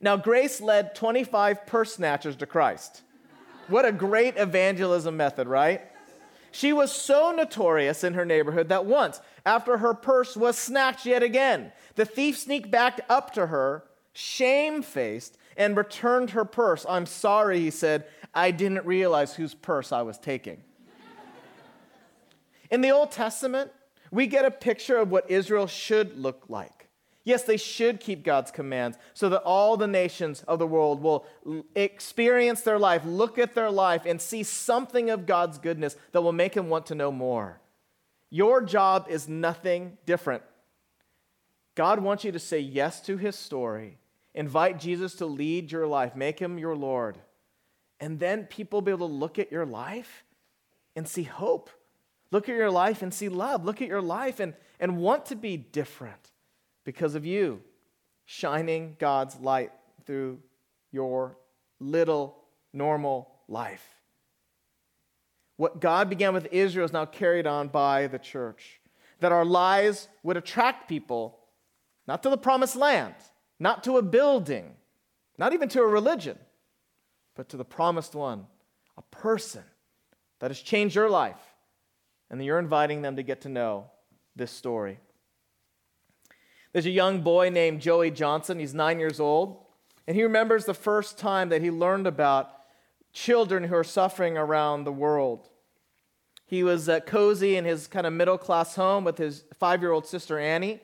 Now, 0.00 0.16
Grace 0.16 0.60
led 0.60 0.94
25 0.94 1.66
purse 1.66 1.94
snatchers 1.94 2.36
to 2.36 2.46
Christ. 2.46 3.02
What 3.68 3.84
a 3.84 3.92
great 3.92 4.36
evangelism 4.36 5.16
method, 5.16 5.48
right? 5.48 5.82
She 6.50 6.72
was 6.72 6.92
so 6.92 7.32
notorious 7.32 8.04
in 8.04 8.14
her 8.14 8.24
neighborhood 8.24 8.68
that 8.68 8.86
once, 8.86 9.20
after 9.44 9.78
her 9.78 9.94
purse 9.94 10.36
was 10.36 10.56
snatched 10.56 11.06
yet 11.06 11.22
again, 11.22 11.72
the 11.96 12.04
thief 12.04 12.38
sneaked 12.38 12.70
back 12.70 13.00
up 13.08 13.32
to 13.34 13.46
her, 13.48 13.84
shamefaced, 14.12 15.36
and 15.56 15.76
returned 15.76 16.30
her 16.30 16.44
purse. 16.44 16.86
I'm 16.88 17.06
sorry, 17.06 17.60
he 17.60 17.70
said. 17.70 18.04
I 18.34 18.50
didn't 18.50 18.84
realize 18.86 19.34
whose 19.34 19.54
purse 19.54 19.90
I 19.90 20.02
was 20.02 20.18
taking. 20.18 20.62
In 22.70 22.80
the 22.80 22.90
Old 22.90 23.10
Testament, 23.10 23.70
we 24.10 24.26
get 24.26 24.44
a 24.44 24.50
picture 24.50 24.96
of 24.96 25.10
what 25.10 25.30
Israel 25.30 25.66
should 25.66 26.18
look 26.18 26.44
like. 26.48 26.88
Yes, 27.24 27.42
they 27.44 27.56
should 27.56 28.00
keep 28.00 28.22
God's 28.22 28.50
commands 28.50 28.98
so 29.14 29.30
that 29.30 29.42
all 29.42 29.78
the 29.78 29.86
nations 29.86 30.42
of 30.46 30.58
the 30.58 30.66
world 30.66 31.02
will 31.02 31.24
experience 31.74 32.60
their 32.60 32.78
life, 32.78 33.02
look 33.06 33.38
at 33.38 33.54
their 33.54 33.70
life, 33.70 34.04
and 34.04 34.20
see 34.20 34.42
something 34.42 35.08
of 35.08 35.24
God's 35.24 35.58
goodness 35.58 35.96
that 36.12 36.20
will 36.20 36.32
make 36.32 36.52
them 36.52 36.68
want 36.68 36.86
to 36.86 36.94
know 36.94 37.10
more. 37.10 37.60
Your 38.28 38.60
job 38.60 39.06
is 39.08 39.26
nothing 39.26 39.96
different. 40.04 40.42
God 41.74 42.00
wants 42.00 42.24
you 42.24 42.32
to 42.32 42.38
say 42.38 42.60
yes 42.60 43.00
to 43.02 43.16
his 43.16 43.36
story, 43.36 43.98
invite 44.34 44.78
Jesus 44.78 45.14
to 45.14 45.26
lead 45.26 45.72
your 45.72 45.86
life, 45.86 46.14
make 46.14 46.38
him 46.38 46.58
your 46.58 46.76
Lord. 46.76 47.18
And 48.00 48.20
then 48.20 48.44
people 48.44 48.78
will 48.78 48.84
be 48.84 48.90
able 48.90 49.08
to 49.08 49.14
look 49.14 49.38
at 49.38 49.50
your 49.50 49.64
life 49.64 50.24
and 50.94 51.08
see 51.08 51.22
hope. 51.22 51.70
Look 52.34 52.48
at 52.48 52.56
your 52.56 52.68
life 52.68 53.02
and 53.02 53.14
see 53.14 53.28
love. 53.28 53.64
Look 53.64 53.80
at 53.80 53.86
your 53.86 54.02
life 54.02 54.40
and, 54.40 54.54
and 54.80 54.96
want 54.96 55.26
to 55.26 55.36
be 55.36 55.56
different 55.56 56.32
because 56.82 57.14
of 57.14 57.24
you 57.24 57.62
shining 58.24 58.96
God's 58.98 59.38
light 59.38 59.70
through 60.04 60.40
your 60.90 61.38
little 61.78 62.36
normal 62.72 63.30
life. 63.46 63.88
What 65.58 65.80
God 65.80 66.10
began 66.10 66.34
with 66.34 66.48
Israel 66.50 66.84
is 66.84 66.92
now 66.92 67.04
carried 67.04 67.46
on 67.46 67.68
by 67.68 68.08
the 68.08 68.18
church. 68.18 68.80
That 69.20 69.30
our 69.30 69.44
lives 69.44 70.08
would 70.24 70.36
attract 70.36 70.88
people 70.88 71.38
not 72.08 72.24
to 72.24 72.30
the 72.30 72.36
promised 72.36 72.74
land, 72.74 73.14
not 73.60 73.84
to 73.84 73.96
a 73.96 74.02
building, 74.02 74.74
not 75.38 75.52
even 75.52 75.68
to 75.68 75.82
a 75.82 75.86
religion, 75.86 76.36
but 77.36 77.48
to 77.50 77.56
the 77.56 77.64
promised 77.64 78.16
one, 78.16 78.48
a 78.98 79.02
person 79.02 79.62
that 80.40 80.50
has 80.50 80.58
changed 80.58 80.96
your 80.96 81.08
life, 81.08 81.53
and 82.38 82.44
you're 82.44 82.58
inviting 82.58 83.02
them 83.02 83.16
to 83.16 83.22
get 83.22 83.42
to 83.42 83.48
know 83.48 83.86
this 84.36 84.50
story. 84.50 84.98
There's 86.72 86.86
a 86.86 86.90
young 86.90 87.20
boy 87.20 87.50
named 87.50 87.80
Joey 87.80 88.10
Johnson. 88.10 88.58
He's 88.58 88.74
nine 88.74 88.98
years 88.98 89.20
old. 89.20 89.64
And 90.06 90.16
he 90.16 90.22
remembers 90.22 90.64
the 90.64 90.74
first 90.74 91.16
time 91.16 91.48
that 91.50 91.62
he 91.62 91.70
learned 91.70 92.06
about 92.06 92.50
children 93.12 93.64
who 93.64 93.76
are 93.76 93.84
suffering 93.84 94.36
around 94.36 94.82
the 94.82 94.92
world. 94.92 95.48
He 96.44 96.64
was 96.64 96.88
uh, 96.88 97.00
cozy 97.00 97.56
in 97.56 97.64
his 97.64 97.86
kind 97.86 98.06
of 98.06 98.12
middle 98.12 98.36
class 98.36 98.74
home 98.74 99.04
with 99.04 99.16
his 99.16 99.44
five 99.58 99.80
year 99.80 99.92
old 99.92 100.04
sister 100.04 100.38
Annie. 100.38 100.80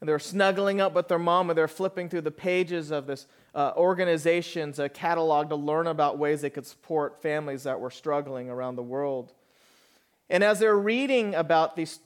And 0.00 0.08
they 0.08 0.12
were 0.12 0.18
snuggling 0.18 0.80
up 0.80 0.94
with 0.94 1.06
their 1.08 1.18
mom 1.18 1.50
and 1.50 1.56
they're 1.56 1.68
flipping 1.68 2.08
through 2.08 2.22
the 2.22 2.30
pages 2.30 2.90
of 2.90 3.06
this 3.06 3.26
uh, 3.54 3.72
organization's 3.76 4.80
uh, 4.80 4.88
catalog 4.88 5.50
to 5.50 5.56
learn 5.56 5.86
about 5.86 6.18
ways 6.18 6.40
they 6.40 6.50
could 6.50 6.66
support 6.66 7.22
families 7.22 7.62
that 7.62 7.78
were 7.78 7.90
struggling 7.90 8.50
around 8.50 8.74
the 8.74 8.82
world. 8.82 9.34
And 10.30 10.44
as 10.44 10.60
they're 10.60 10.78
reading 10.78 11.34
about 11.34 11.74
these 11.74 11.98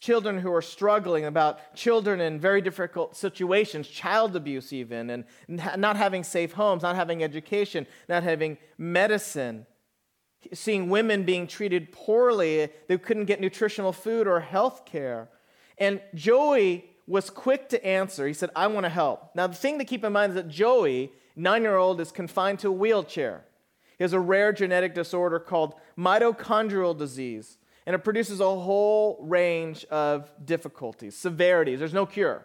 children 0.00 0.38
who 0.38 0.52
are 0.52 0.62
struggling, 0.62 1.24
about 1.24 1.74
children 1.74 2.20
in 2.20 2.40
very 2.40 2.62
difficult 2.62 3.16
situations, 3.16 3.86
child 3.86 4.34
abuse, 4.34 4.72
even, 4.72 5.10
and 5.10 5.24
not 5.48 5.96
having 5.96 6.24
safe 6.24 6.52
homes, 6.52 6.82
not 6.82 6.96
having 6.96 7.22
education, 7.22 7.86
not 8.08 8.22
having 8.22 8.56
medicine, 8.78 9.66
seeing 10.52 10.88
women 10.88 11.24
being 11.24 11.46
treated 11.46 11.92
poorly, 11.92 12.70
they 12.88 12.96
couldn't 12.96 13.24
get 13.26 13.40
nutritional 13.40 13.92
food 13.92 14.26
or 14.26 14.40
health 14.40 14.86
care. 14.86 15.28
And 15.76 16.00
Joey 16.14 16.86
was 17.06 17.28
quick 17.28 17.68
to 17.70 17.84
answer. 17.84 18.26
He 18.26 18.32
said, 18.32 18.50
I 18.56 18.68
want 18.68 18.84
to 18.84 18.90
help. 18.90 19.34
Now, 19.34 19.46
the 19.48 19.54
thing 19.54 19.78
to 19.78 19.84
keep 19.84 20.04
in 20.04 20.12
mind 20.12 20.30
is 20.30 20.36
that 20.36 20.48
Joey, 20.48 21.12
nine 21.34 21.62
year 21.62 21.76
old, 21.76 22.00
is 22.00 22.10
confined 22.10 22.60
to 22.60 22.68
a 22.68 22.72
wheelchair. 22.72 23.44
He 23.98 24.04
has 24.04 24.12
a 24.12 24.20
rare 24.20 24.52
genetic 24.52 24.94
disorder 24.94 25.38
called 25.38 25.74
mitochondrial 25.98 26.96
disease 26.96 27.58
and 27.86 27.94
it 27.94 28.00
produces 28.00 28.40
a 28.40 28.44
whole 28.44 29.16
range 29.22 29.84
of 29.86 30.28
difficulties, 30.44 31.16
severities. 31.16 31.78
There's 31.78 31.94
no 31.94 32.04
cure. 32.04 32.44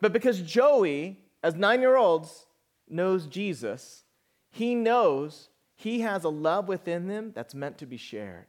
But 0.00 0.12
because 0.12 0.40
Joey, 0.40 1.18
as 1.42 1.56
nine 1.56 1.80
year 1.80 1.96
olds, 1.96 2.46
knows 2.88 3.26
Jesus, 3.26 4.04
he 4.50 4.74
knows 4.74 5.48
he 5.74 6.00
has 6.00 6.24
a 6.24 6.28
love 6.28 6.68
within 6.68 7.08
him 7.08 7.32
that's 7.34 7.54
meant 7.54 7.78
to 7.78 7.86
be 7.86 7.96
shared. 7.96 8.46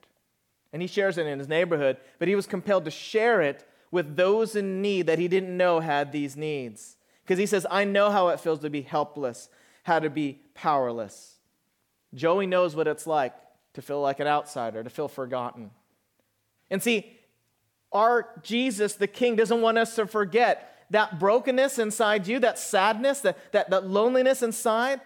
And 0.71 0.81
he 0.81 0.87
shares 0.87 1.17
it 1.17 1.27
in 1.27 1.39
his 1.39 1.47
neighborhood, 1.47 1.97
but 2.19 2.27
he 2.27 2.35
was 2.35 2.47
compelled 2.47 2.85
to 2.85 2.91
share 2.91 3.41
it 3.41 3.67
with 3.89 4.15
those 4.15 4.55
in 4.55 4.81
need 4.81 5.07
that 5.07 5.19
he 5.19 5.27
didn't 5.27 5.55
know 5.55 5.79
had 5.79 6.11
these 6.11 6.37
needs. 6.37 6.95
Because 7.23 7.39
he 7.39 7.45
says, 7.45 7.65
I 7.69 7.83
know 7.83 8.09
how 8.09 8.29
it 8.29 8.39
feels 8.39 8.59
to 8.59 8.69
be 8.69 8.81
helpless, 8.81 9.49
how 9.83 9.99
to 9.99 10.09
be 10.09 10.39
powerless. 10.53 11.39
Joey 12.13 12.45
knows 12.45 12.75
what 12.75 12.87
it's 12.87 13.07
like 13.07 13.33
to 13.73 13.81
feel 13.81 14.01
like 14.01 14.19
an 14.19 14.27
outsider, 14.27 14.83
to 14.83 14.89
feel 14.89 15.07
forgotten. 15.07 15.71
And 16.69 16.81
see, 16.81 17.17
our 17.91 18.29
Jesus, 18.43 18.95
the 18.95 19.07
King, 19.07 19.35
doesn't 19.35 19.61
want 19.61 19.77
us 19.77 19.95
to 19.95 20.05
forget 20.05 20.85
that 20.91 21.19
brokenness 21.19 21.79
inside 21.79 22.27
you, 22.27 22.39
that 22.39 22.59
sadness, 22.59 23.21
that, 23.21 23.37
that, 23.53 23.69
that 23.69 23.87
loneliness 23.87 24.41
inside. 24.41 25.01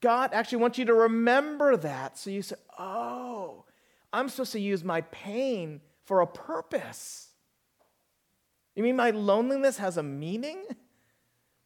God 0.00 0.30
actually 0.32 0.58
wants 0.58 0.78
you 0.78 0.84
to 0.86 0.94
remember 0.94 1.76
that. 1.76 2.18
So 2.18 2.30
you 2.30 2.42
say, 2.42 2.56
oh, 2.78 3.64
I'm 4.12 4.28
supposed 4.28 4.52
to 4.52 4.60
use 4.60 4.84
my 4.84 5.00
pain 5.02 5.80
for 6.04 6.20
a 6.20 6.26
purpose. 6.26 7.28
You 8.74 8.82
mean 8.82 8.96
my 8.96 9.10
loneliness 9.10 9.78
has 9.78 9.96
a 9.96 10.02
meaning? 10.02 10.64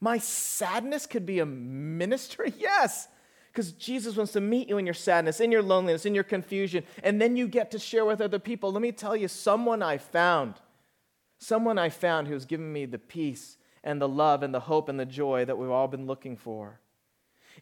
My 0.01 0.19
sadness 0.19 1.07
could 1.07 1.27
be 1.27 1.38
a 1.41 1.47
ministry? 1.47 2.53
Yes. 2.59 3.09
Because 3.53 3.73
Jesus 3.73 4.17
wants 4.17 4.33
to 4.33 4.41
meet 4.41 4.71
you 4.71 4.79
in 4.79 4.87
your 4.87 4.95
sadness, 4.95 5.38
in 5.38 5.53
your 5.53 5.62
loneliness, 5.62 6.07
in 6.07 6.15
your 6.15 6.25
confusion, 6.25 6.85
and 7.03 7.21
then 7.21 7.37
you 7.37 7.47
get 7.47 7.71
to 7.73 7.79
share 7.79 8.05
with 8.07 8.23
other 8.23 8.38
people. 8.38 8.73
Let 8.73 8.81
me 8.81 8.93
tell 8.93 9.15
you, 9.15 9.29
someone 9.29 9.83
I 9.83 9.99
found, 9.99 10.55
someone 11.38 11.77
I 11.77 11.91
found 11.91 12.29
who's 12.29 12.47
given 12.47 12.73
me 12.73 12.87
the 12.87 12.99
peace 12.99 13.59
and 13.85 14.01
the 14.01 14.09
love 14.09 14.43
and 14.43 14.55
the 14.55 14.61
hope 14.61 14.88
and 14.88 14.99
the 14.99 15.05
joy 15.05 15.45
that 15.45 15.59
we've 15.59 15.71
all 15.71 15.87
been 15.87 16.07
looking 16.07 16.35
for. 16.35 16.81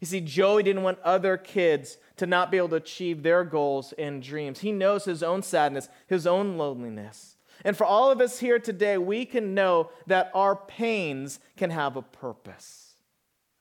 You 0.01 0.07
see, 0.07 0.21
Joey 0.21 0.63
didn't 0.63 0.85
want 0.85 1.01
other 1.01 1.37
kids 1.37 1.99
to 2.19 2.27
not 2.27 2.53
be 2.53 2.59
able 2.59 2.69
to 2.69 2.77
achieve 2.77 3.25
their 3.25 3.43
goals 3.43 3.93
and 3.99 4.23
dreams. 4.23 4.61
He 4.61 4.71
knows 4.71 5.05
his 5.05 5.25
own 5.25 5.43
sadness, 5.43 5.89
his 6.07 6.25
own 6.25 6.57
loneliness. 6.57 7.37
And 7.65 7.77
for 7.77 7.85
all 7.85 8.13
of 8.13 8.21
us 8.21 8.39
here 8.39 8.61
today, 8.61 8.97
we 8.97 9.25
can 9.25 9.55
know 9.55 9.91
that 10.07 10.31
our 10.35 10.55
pains 10.55 11.41
can 11.57 11.71
have 11.71 11.97
a 11.97 12.03
purpose 12.03 12.90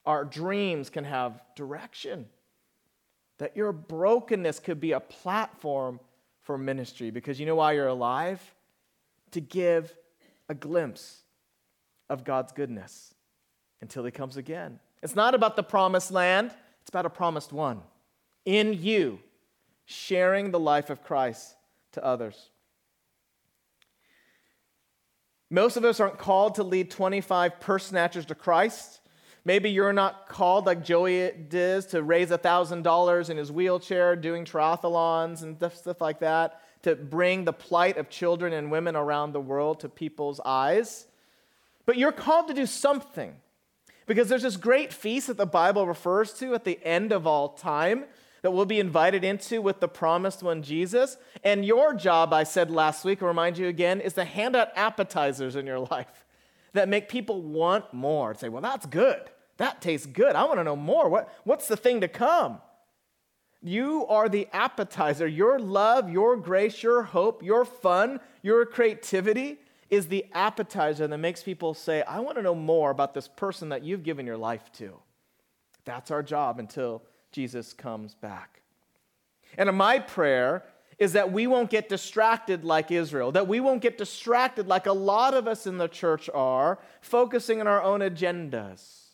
our 0.05 0.25
dreams 0.25 0.89
can 0.89 1.03
have 1.03 1.41
direction. 1.55 2.25
That 3.37 3.55
your 3.55 3.71
brokenness 3.71 4.59
could 4.59 4.79
be 4.79 4.91
a 4.91 4.99
platform 4.99 5.99
for 6.41 6.57
ministry 6.57 7.11
because 7.11 7.39
you 7.39 7.45
know 7.45 7.55
why 7.55 7.73
you're 7.73 7.87
alive? 7.87 8.41
To 9.31 9.41
give 9.41 9.95
a 10.49 10.55
glimpse 10.55 11.21
of 12.09 12.23
God's 12.23 12.51
goodness 12.51 13.13
until 13.81 14.03
He 14.03 14.11
comes 14.11 14.35
again. 14.35 14.79
It's 15.01 15.15
not 15.15 15.35
about 15.35 15.55
the 15.55 15.63
promised 15.63 16.11
land, 16.11 16.51
it's 16.81 16.89
about 16.89 17.05
a 17.05 17.09
promised 17.09 17.53
one 17.53 17.81
in 18.45 18.73
you, 18.73 19.19
sharing 19.85 20.51
the 20.51 20.59
life 20.59 20.89
of 20.89 21.03
Christ 21.03 21.55
to 21.91 22.03
others. 22.03 22.49
Most 25.51 25.77
of 25.77 25.85
us 25.85 25.99
aren't 25.99 26.17
called 26.17 26.55
to 26.55 26.63
lead 26.63 26.91
25 26.91 27.59
purse 27.59 27.87
snatchers 27.87 28.25
to 28.27 28.35
Christ. 28.35 29.01
Maybe 29.45 29.69
you're 29.69 29.93
not 29.93 30.27
called 30.27 30.65
like 30.65 30.83
Joey 30.83 31.31
does 31.31 31.85
to 31.87 32.03
raise 32.03 32.29
$1,000 32.29 33.29
in 33.29 33.37
his 33.37 33.51
wheelchair 33.51 34.15
doing 34.15 34.45
triathlons 34.45 35.43
and 35.43 35.57
stuff 35.73 36.01
like 36.01 36.19
that 36.19 36.61
to 36.83 36.95
bring 36.95 37.45
the 37.45 37.53
plight 37.53 37.97
of 37.97 38.09
children 38.09 38.53
and 38.53 38.71
women 38.71 38.95
around 38.95 39.33
the 39.33 39.41
world 39.41 39.79
to 39.81 39.89
people's 39.89 40.39
eyes. 40.45 41.07
But 41.85 41.97
you're 41.97 42.11
called 42.11 42.47
to 42.47 42.53
do 42.53 42.65
something 42.65 43.35
because 44.05 44.29
there's 44.29 44.43
this 44.43 44.57
great 44.57 44.93
feast 44.93 45.27
that 45.27 45.37
the 45.37 45.45
Bible 45.45 45.85
refers 45.85 46.33
to 46.35 46.53
at 46.53 46.63
the 46.63 46.79
end 46.83 47.11
of 47.11 47.27
all 47.27 47.49
time 47.49 48.05
that 48.41 48.51
we'll 48.51 48.65
be 48.65 48.79
invited 48.79 49.23
into 49.23 49.61
with 49.61 49.81
the 49.81 49.87
promised 49.87 50.41
one, 50.41 50.63
Jesus. 50.63 51.17
And 51.43 51.65
your 51.65 51.93
job, 51.93 52.31
I 52.31 52.43
said 52.43 52.71
last 52.71 53.03
week, 53.03 53.21
I'll 53.21 53.27
remind 53.27 53.57
you 53.57 53.67
again, 53.67 53.99
is 53.99 54.13
to 54.13 54.23
hand 54.23 54.55
out 54.55 54.69
appetizers 54.75 55.55
in 55.55 55.65
your 55.65 55.79
life 55.91 56.25
that 56.73 56.89
make 56.89 57.09
people 57.09 57.41
want 57.41 57.93
more. 57.93 58.33
Say, 58.33 58.49
well, 58.49 58.61
that's 58.61 58.85
good. 58.85 59.21
That 59.57 59.81
tastes 59.81 60.05
good. 60.07 60.35
I 60.35 60.43
want 60.45 60.59
to 60.59 60.63
know 60.63 60.75
more. 60.75 61.09
What, 61.09 61.33
what's 61.43 61.67
the 61.67 61.77
thing 61.77 62.01
to 62.01 62.07
come? 62.07 62.59
You 63.61 64.05
are 64.07 64.29
the 64.29 64.47
appetizer. 64.53 65.27
Your 65.27 65.59
love, 65.59 66.09
your 66.09 66.37
grace, 66.37 66.81
your 66.81 67.03
hope, 67.03 67.43
your 67.43 67.65
fun, 67.65 68.21
your 68.41 68.65
creativity 68.65 69.59
is 69.89 70.07
the 70.07 70.25
appetizer 70.33 71.07
that 71.07 71.17
makes 71.17 71.43
people 71.43 71.73
say, 71.73 72.03
I 72.03 72.19
want 72.19 72.37
to 72.37 72.43
know 72.43 72.55
more 72.55 72.91
about 72.91 73.13
this 73.13 73.27
person 73.27 73.69
that 73.69 73.83
you've 73.83 74.03
given 74.03 74.25
your 74.25 74.37
life 74.37 74.71
to. 74.73 74.99
That's 75.83 76.11
our 76.11 76.23
job 76.23 76.59
until 76.59 77.01
Jesus 77.31 77.73
comes 77.73 78.13
back. 78.13 78.61
And 79.57 79.67
in 79.67 79.75
my 79.75 79.99
prayer 79.99 80.63
is 80.99 81.13
that 81.13 81.31
we 81.31 81.47
won't 81.47 81.69
get 81.69 81.87
distracted 81.87 82.65
like 82.65 82.91
Israel, 82.91 83.31
that 83.31 83.47
we 83.47 83.61
won't 83.61 83.81
get 83.81 83.97
distracted 83.97 84.67
like 84.67 84.85
a 84.85 84.93
lot 84.93 85.33
of 85.33 85.47
us 85.47 85.65
in 85.65 85.77
the 85.77 85.87
church 85.87 86.29
are, 86.33 86.77
focusing 87.01 87.61
on 87.61 87.67
our 87.67 87.81
own 87.81 88.01
agendas, 88.01 89.05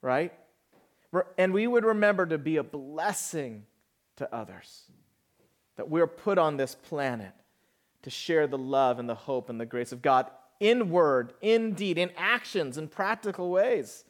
right? 0.00 0.32
And 1.36 1.52
we 1.52 1.66
would 1.66 1.84
remember 1.84 2.26
to 2.26 2.38
be 2.38 2.56
a 2.56 2.62
blessing 2.62 3.64
to 4.16 4.32
others, 4.32 4.84
that 5.76 5.90
we're 5.90 6.06
put 6.06 6.38
on 6.38 6.56
this 6.56 6.74
planet 6.74 7.32
to 8.02 8.10
share 8.10 8.46
the 8.46 8.58
love 8.58 9.00
and 9.00 9.08
the 9.08 9.14
hope 9.14 9.50
and 9.50 9.60
the 9.60 9.66
grace 9.66 9.90
of 9.90 10.02
God 10.02 10.30
in 10.60 10.90
word, 10.90 11.32
in 11.40 11.72
deed, 11.72 11.98
in 11.98 12.10
actions, 12.16 12.78
in 12.78 12.88
practical 12.88 13.50
ways 13.50 14.04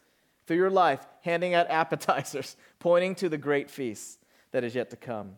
through 0.46 0.59
your 0.59 0.70
life, 0.70 1.05
handing 1.22 1.55
out 1.55 1.68
appetizers, 1.70 2.57
pointing 2.79 3.14
to 3.16 3.29
the 3.31 3.38
great 3.38 3.70
feast 3.70 4.18
that 4.52 4.64
is 4.64 4.74
yet 4.74 4.90
to 4.90 4.96
come. 4.96 5.33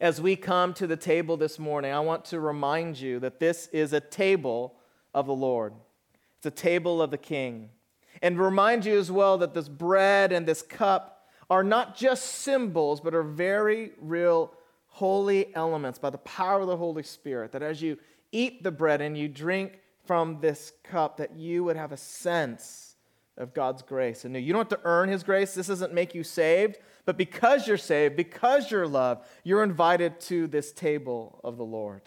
As 0.00 0.20
we 0.20 0.36
come 0.36 0.74
to 0.74 0.86
the 0.86 0.96
table 0.96 1.36
this 1.38 1.58
morning, 1.58 1.92
I 1.92 2.00
want 2.00 2.26
to 2.26 2.40
remind 2.40 3.00
you 3.00 3.18
that 3.20 3.40
this 3.40 3.66
is 3.68 3.92
a 3.92 4.00
table 4.00 4.74
of 5.14 5.26
the 5.26 5.34
Lord. 5.34 5.72
It's 6.36 6.46
a 6.46 6.50
table 6.50 7.00
of 7.00 7.10
the 7.10 7.18
King. 7.18 7.70
And 8.20 8.38
remind 8.38 8.84
you 8.84 8.98
as 8.98 9.10
well 9.10 9.38
that 9.38 9.54
this 9.54 9.68
bread 9.68 10.32
and 10.32 10.46
this 10.46 10.60
cup 10.60 11.26
are 11.48 11.64
not 11.64 11.96
just 11.96 12.26
symbols, 12.26 13.00
but 13.00 13.14
are 13.14 13.22
very 13.22 13.92
real 14.00 14.52
holy 14.88 15.54
elements 15.54 15.98
by 15.98 16.10
the 16.10 16.18
power 16.18 16.60
of 16.60 16.66
the 16.66 16.76
Holy 16.76 17.02
Spirit. 17.02 17.52
That 17.52 17.62
as 17.62 17.80
you 17.80 17.98
eat 18.32 18.62
the 18.62 18.70
bread 18.70 19.00
and 19.00 19.16
you 19.16 19.28
drink 19.28 19.78
from 20.04 20.40
this 20.40 20.72
cup, 20.84 21.16
that 21.16 21.36
you 21.36 21.64
would 21.64 21.76
have 21.76 21.92
a 21.92 21.96
sense 21.96 22.85
of 23.36 23.54
God's 23.54 23.82
grace. 23.82 24.24
And 24.24 24.36
you 24.36 24.52
don't 24.52 24.70
have 24.70 24.80
to 24.80 24.86
earn 24.86 25.08
His 25.08 25.22
grace. 25.22 25.54
This 25.54 25.66
doesn't 25.66 25.92
make 25.92 26.14
you 26.14 26.24
saved. 26.24 26.78
But 27.04 27.16
because 27.16 27.68
you're 27.68 27.76
saved, 27.76 28.16
because 28.16 28.70
you're 28.70 28.86
loved, 28.86 29.24
you're 29.44 29.62
invited 29.62 30.20
to 30.22 30.46
this 30.46 30.72
table 30.72 31.40
of 31.44 31.56
the 31.56 31.64
Lord. 31.64 32.02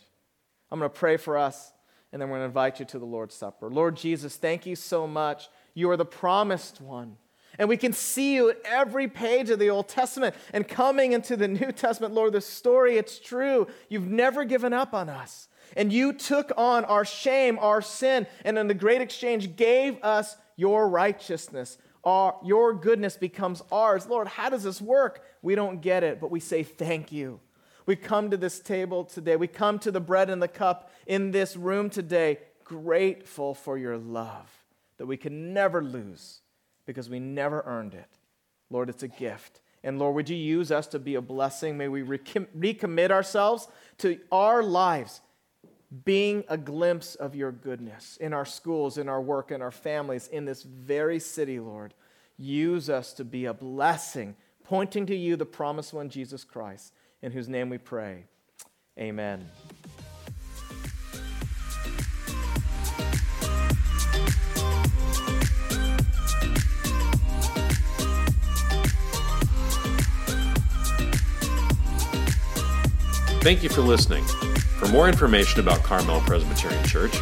I'm 0.72 0.80
going 0.80 0.92
to 0.92 0.98
pray 0.98 1.18
for 1.18 1.38
us, 1.38 1.72
and 2.12 2.22
then 2.22 2.30
we're 2.30 2.38
going 2.38 2.46
to 2.46 2.50
invite 2.50 2.80
you 2.80 2.86
to 2.86 3.00
the 3.00 3.06
Lord's 3.06 3.36
Supper. 3.36 3.70
Lord 3.70 3.96
Jesus, 3.96 4.36
thank 4.36 4.66
you 4.66 4.76
so 4.76 5.08
much. 5.08 5.50
You 5.74 5.90
are 5.90 5.98
the 5.98 6.06
promised 6.06 6.82
one. 6.82 7.18
And 7.58 7.68
we 7.68 7.78
can 7.78 7.94
see 7.94 8.36
you 8.36 8.52
at 8.52 8.58
every 8.64 9.08
page 9.08 9.50
of 9.50 9.60
the 9.60 9.70
Old 9.70 9.88
Testament 9.88 10.36
and 10.54 10.68
coming 10.68 11.14
into 11.14 11.36
the 11.36 11.48
New 11.48 11.72
Testament. 11.72 12.14
Lord, 12.14 12.34
the 12.34 12.42
story, 12.42 12.98
it's 12.98 13.20
true. 13.20 13.68
You've 13.90 14.08
never 14.08 14.46
given 14.46 14.72
up 14.72 14.94
on 14.94 15.10
us. 15.10 15.48
And 15.76 15.92
you 15.92 16.14
took 16.14 16.52
on 16.58 16.86
our 16.86 17.06
shame, 17.06 17.60
our 17.60 17.82
sin, 17.82 18.28
and 18.46 18.58
in 18.58 18.68
the 18.68 18.74
great 18.74 19.02
exchange 19.02 19.56
gave 19.56 20.02
us 20.04 20.36
your 20.60 20.90
righteousness, 20.90 21.78
our, 22.04 22.36
your 22.44 22.74
goodness 22.74 23.18
becomes 23.18 23.64
ours. 23.72 24.08
Lord, 24.08 24.28
how 24.28 24.50
does 24.50 24.64
this 24.64 24.82
work? 24.82 25.24
We 25.42 25.56
don't 25.56 25.82
get 25.82 26.04
it, 26.04 26.20
but 26.20 26.32
we 26.32 26.40
say 26.40 26.64
thank 26.64 27.12
you. 27.12 27.40
We 27.86 27.96
come 27.96 28.30
to 28.32 28.38
this 28.38 28.60
table 28.60 29.06
today. 29.06 29.36
We 29.36 29.48
come 29.48 29.80
to 29.80 29.92
the 29.92 30.00
bread 30.00 30.30
and 30.30 30.42
the 30.42 30.48
cup 30.48 30.92
in 31.08 31.32
this 31.32 31.56
room 31.56 31.90
today, 31.90 32.40
grateful 32.64 33.56
for 33.56 33.78
your 33.78 33.98
love 33.98 34.50
that 34.98 35.08
we 35.08 35.18
can 35.18 35.54
never 35.54 35.82
lose 35.82 36.42
because 36.86 37.10
we 37.10 37.20
never 37.20 37.64
earned 37.66 37.94
it. 37.94 38.10
Lord, 38.70 38.90
it's 38.90 39.04
a 39.04 39.08
gift. 39.08 39.62
And 39.84 39.98
Lord, 39.98 40.16
would 40.16 40.30
you 40.30 40.36
use 40.36 40.72
us 40.72 40.88
to 40.88 41.00
be 41.00 41.16
a 41.16 41.22
blessing? 41.22 41.78
May 41.78 41.88
we 41.88 42.04
recommit 42.04 43.12
ourselves 43.12 43.68
to 44.00 44.20
our 44.32 44.62
lives 44.62 45.22
being 46.06 46.44
a 46.48 46.58
glimpse 46.58 47.16
of 47.16 47.36
your 47.36 47.52
goodness 47.52 48.18
in 48.18 48.32
our 48.34 48.46
schools, 48.46 48.98
in 48.98 49.10
our 49.10 49.22
work, 49.22 49.52
in 49.52 49.62
our 49.62 49.72
families, 49.72 50.28
in 50.28 50.46
this 50.46 50.64
very 50.64 51.20
city, 51.20 51.60
Lord. 51.60 51.94
Use 52.38 52.90
us 52.90 53.12
to 53.14 53.26
be 53.26 53.46
a 53.46 53.54
blessing, 53.54 54.36
pointing 54.64 55.06
to 55.08 55.16
you, 55.16 55.36
the 55.36 55.46
promised 55.46 55.94
one, 55.94 56.10
Jesus 56.10 56.44
Christ, 56.44 56.94
in 57.22 57.32
whose 57.32 57.50
name 57.50 57.70
we 57.70 57.80
pray. 57.80 58.26
Amen. 59.00 59.50
Thank 73.42 73.64
you 73.64 73.70
for 73.70 73.82
listening. 73.82 74.26
For 74.80 74.88
more 74.88 75.08
information 75.10 75.60
about 75.60 75.84
Carmel 75.84 76.22
Presbyterian 76.22 76.86
Church, 76.86 77.14